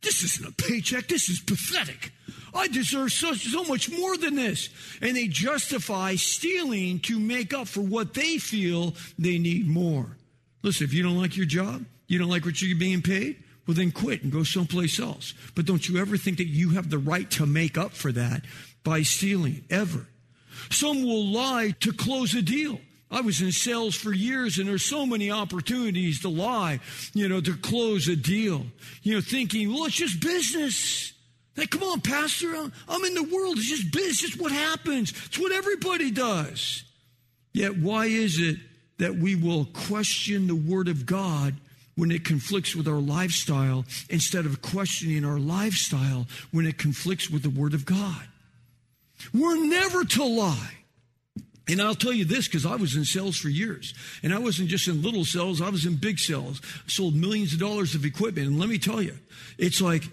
This 0.02 0.24
isn't 0.24 0.48
a 0.48 0.52
paycheck. 0.52 1.08
This 1.08 1.30
is 1.30 1.40
pathetic. 1.40 2.12
I 2.54 2.68
deserve 2.68 3.12
so, 3.12 3.34
so 3.34 3.64
much 3.64 3.92
more 3.92 4.18
than 4.18 4.36
this. 4.36 4.70
And 5.02 5.16
they 5.16 5.28
justify 5.28 6.16
stealing 6.16 7.00
to 7.02 7.20
make 7.20 7.54
up 7.54 7.68
for 7.68 7.82
what 7.82 8.14
they 8.14 8.38
feel 8.38 8.96
they 9.18 9.38
need 9.38 9.68
more. 9.68 10.18
Listen, 10.64 10.86
if 10.86 10.94
you 10.94 11.04
don't 11.04 11.18
like 11.18 11.38
your 11.38 11.46
job, 11.46 11.86
you 12.08 12.18
don't 12.18 12.30
like 12.30 12.46
what 12.46 12.62
you're 12.62 12.78
being 12.78 13.02
paid, 13.02 13.42
well, 13.66 13.76
then 13.76 13.92
quit 13.92 14.24
and 14.24 14.32
go 14.32 14.44
someplace 14.44 15.00
else. 15.00 15.34
But 15.56 15.66
don't 15.66 15.88
you 15.88 16.00
ever 16.00 16.18
think 16.18 16.38
that 16.38 16.48
you 16.48 16.72
have 16.72 16.90
the 16.90 16.98
right 16.98 17.30
to 17.32 17.46
make 17.46 17.78
up 17.78 17.94
for 17.94 18.12
that 18.12 18.44
by 18.84 19.04
stealing, 19.04 19.64
ever. 19.70 20.08
Some 20.72 21.04
will 21.04 21.26
lie 21.26 21.76
to 21.82 21.94
close 21.94 22.34
a 22.34 22.42
deal. 22.42 22.82
I 23.12 23.22
was 23.22 23.42
in 23.42 23.52
sales 23.52 23.96
for 23.96 24.14
years 24.14 24.60
and 24.60 24.68
there's 24.68 24.86
so 24.86 25.06
many 25.06 25.32
opportunities 25.32 26.22
to 26.22 26.30
lie, 26.30 26.80
you 27.14 27.28
know, 27.28 27.42
to 27.42 27.56
close 27.58 28.08
a 28.08 28.16
deal, 28.16 28.66
you 29.02 29.16
know, 29.16 29.22
thinking, 29.22 29.74
well, 29.74 29.86
it's 29.86 29.96
just 29.96 30.20
business. 30.20 31.14
Hey, 31.56 31.66
come 31.66 31.84
on, 31.84 32.02
Pastor, 32.02 32.54
I'm 32.88 33.04
in 33.06 33.16
the 33.16 33.24
world. 33.24 33.58
It's 33.58 33.68
just 33.68 33.92
business. 33.92 34.34
It's 34.34 34.42
what 34.42 34.52
happens. 34.52 35.12
It's 35.26 35.40
what 35.40 35.52
everybody 35.52 36.12
does. 36.12 36.84
Yet, 37.52 37.78
why 37.78 38.06
is 38.06 38.40
it 38.40 38.58
that 39.00 39.16
we 39.16 39.36
will 39.36 39.66
question 39.66 40.48
the 40.48 40.56
Word 40.56 40.88
of 40.88 41.06
God 41.06 41.56
when 41.96 42.12
it 42.12 42.24
conflicts 42.24 42.76
with 42.76 42.88
our 42.88 43.00
lifestyle 43.00 43.86
instead 44.10 44.46
of 44.46 44.62
questioning 44.62 45.26
our 45.26 45.40
lifestyle 45.40 46.28
when 46.52 46.68
it 46.68 46.78
conflicts 46.78 47.30
with 47.30 47.42
the 47.42 47.50
Word 47.50 47.74
of 47.74 47.86
God? 47.86 48.28
We're 49.34 49.66
never 49.66 50.06
to 50.06 50.24
lie. 50.24 50.79
And 51.70 51.82
I'll 51.82 51.96
tell 51.96 52.14
you 52.14 52.26
this 52.26 52.48
because 52.48 52.66
I 52.66 52.76
was 52.76 52.96
in 52.96 53.06
sales 53.06 53.38
for 53.38 53.48
years. 53.48 53.94
And 54.24 54.34
I 54.34 54.40
wasn't 54.40 54.70
just 54.70 54.88
in 54.88 55.02
little 55.02 55.24
sales, 55.24 55.62
I 55.62 55.70
was 55.70 55.86
in 55.86 55.96
big 55.96 56.18
sales. 56.18 56.62
I 56.64 56.90
sold 56.90 57.16
millions 57.16 57.54
of 57.54 57.60
dollars 57.60 57.94
of 57.96 58.06
equipment. 58.06 58.48
And 58.48 58.60
let 58.60 58.70
me 58.70 58.80
tell 58.80 59.02
you, 59.02 59.18
it's 59.58 59.80
like 59.80 60.04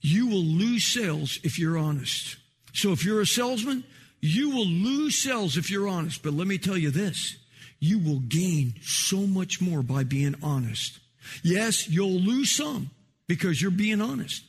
you 0.00 0.28
will 0.28 0.44
lose 0.44 0.84
sales 0.84 1.40
if 1.42 1.58
you're 1.58 1.76
honest. 1.76 2.36
So 2.72 2.92
if 2.92 3.04
you're 3.04 3.20
a 3.20 3.26
salesman, 3.26 3.84
you 4.20 4.50
will 4.50 4.66
lose 4.66 5.16
sales 5.16 5.56
if 5.56 5.70
you're 5.70 5.88
honest. 5.88 6.22
But 6.22 6.34
let 6.34 6.46
me 6.46 6.58
tell 6.58 6.78
you 6.78 6.90
this 6.90 7.36
you 7.78 7.98
will 7.98 8.20
gain 8.20 8.74
so 8.82 9.18
much 9.26 9.60
more 9.60 9.82
by 9.82 10.04
being 10.04 10.34
honest. 10.42 10.98
Yes, 11.42 11.88
you'll 11.88 12.20
lose 12.20 12.56
some 12.56 12.90
because 13.26 13.60
you're 13.60 13.70
being 13.70 14.00
honest. 14.00 14.42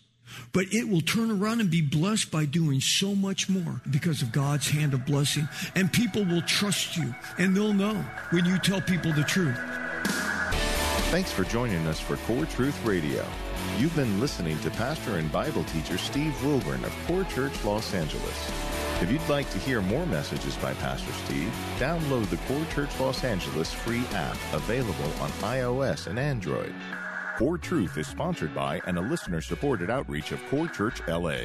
But 0.53 0.73
it 0.73 0.87
will 0.87 1.01
turn 1.01 1.31
around 1.31 1.61
and 1.61 1.69
be 1.69 1.81
blessed 1.81 2.31
by 2.31 2.45
doing 2.45 2.81
so 2.81 3.15
much 3.15 3.49
more 3.49 3.81
because 3.89 4.21
of 4.21 4.31
God's 4.31 4.69
hand 4.69 4.93
of 4.93 5.05
blessing. 5.05 5.47
And 5.75 5.91
people 5.91 6.25
will 6.25 6.41
trust 6.41 6.97
you 6.97 7.13
and 7.37 7.55
they'll 7.55 7.73
know 7.73 7.95
when 8.31 8.45
you 8.45 8.57
tell 8.57 8.81
people 8.81 9.13
the 9.13 9.23
truth. 9.23 9.57
Thanks 11.09 11.31
for 11.31 11.45
joining 11.45 11.87
us 11.87 11.99
for 11.99 12.17
Core 12.17 12.45
Truth 12.45 12.83
Radio. 12.85 13.25
You've 13.77 13.95
been 13.95 14.19
listening 14.19 14.59
to 14.59 14.71
pastor 14.71 15.17
and 15.17 15.31
Bible 15.31 15.63
teacher 15.65 15.97
Steve 15.97 16.33
Wilburn 16.43 16.83
of 16.83 16.93
Core 17.05 17.23
Church 17.25 17.63
Los 17.63 17.93
Angeles. 17.93 18.51
If 19.01 19.11
you'd 19.11 19.29
like 19.29 19.49
to 19.51 19.59
hear 19.59 19.79
more 19.79 20.07
messages 20.07 20.55
by 20.57 20.73
Pastor 20.73 21.13
Steve, 21.25 21.53
download 21.77 22.27
the 22.29 22.37
Core 22.47 22.65
Church 22.73 22.99
Los 22.99 23.23
Angeles 23.23 23.71
free 23.71 24.03
app 24.13 24.37
available 24.51 25.11
on 25.21 25.29
iOS 25.43 26.07
and 26.07 26.17
Android. 26.17 26.73
Core 27.37 27.57
Truth 27.59 27.99
is 27.99 28.07
sponsored 28.07 28.55
by 28.55 28.81
and 28.87 28.97
a 28.97 29.01
listener 29.01 29.41
supported 29.41 29.91
outreach 29.91 30.31
of 30.31 30.43
Core 30.47 30.67
Church 30.67 31.07
LA. 31.07 31.41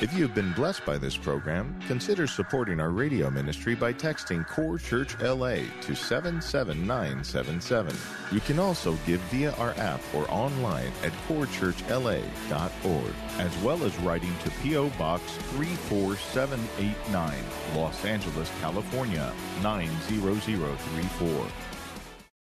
If 0.00 0.12
you 0.12 0.26
have 0.26 0.34
been 0.34 0.52
blessed 0.54 0.84
by 0.84 0.98
this 0.98 1.16
program, 1.16 1.78
consider 1.86 2.26
supporting 2.26 2.80
our 2.80 2.90
radio 2.90 3.30
ministry 3.30 3.76
by 3.76 3.92
texting 3.92 4.44
Core 4.48 4.78
Church 4.78 5.16
LA 5.20 5.58
to 5.82 5.94
77977. 5.94 7.96
You 8.32 8.40
can 8.40 8.58
also 8.58 8.98
give 9.06 9.20
via 9.30 9.52
our 9.52 9.78
app 9.78 10.00
or 10.12 10.28
online 10.28 10.90
at 11.04 11.12
corechurchla.org, 11.28 13.14
as 13.38 13.56
well 13.58 13.84
as 13.84 13.96
writing 14.00 14.34
to 14.42 14.50
P.O. 14.60 14.88
Box 14.98 15.22
34789, 15.52 17.44
Los 17.76 18.04
Angeles, 18.04 18.50
California 18.60 19.32
90034. 19.62 21.46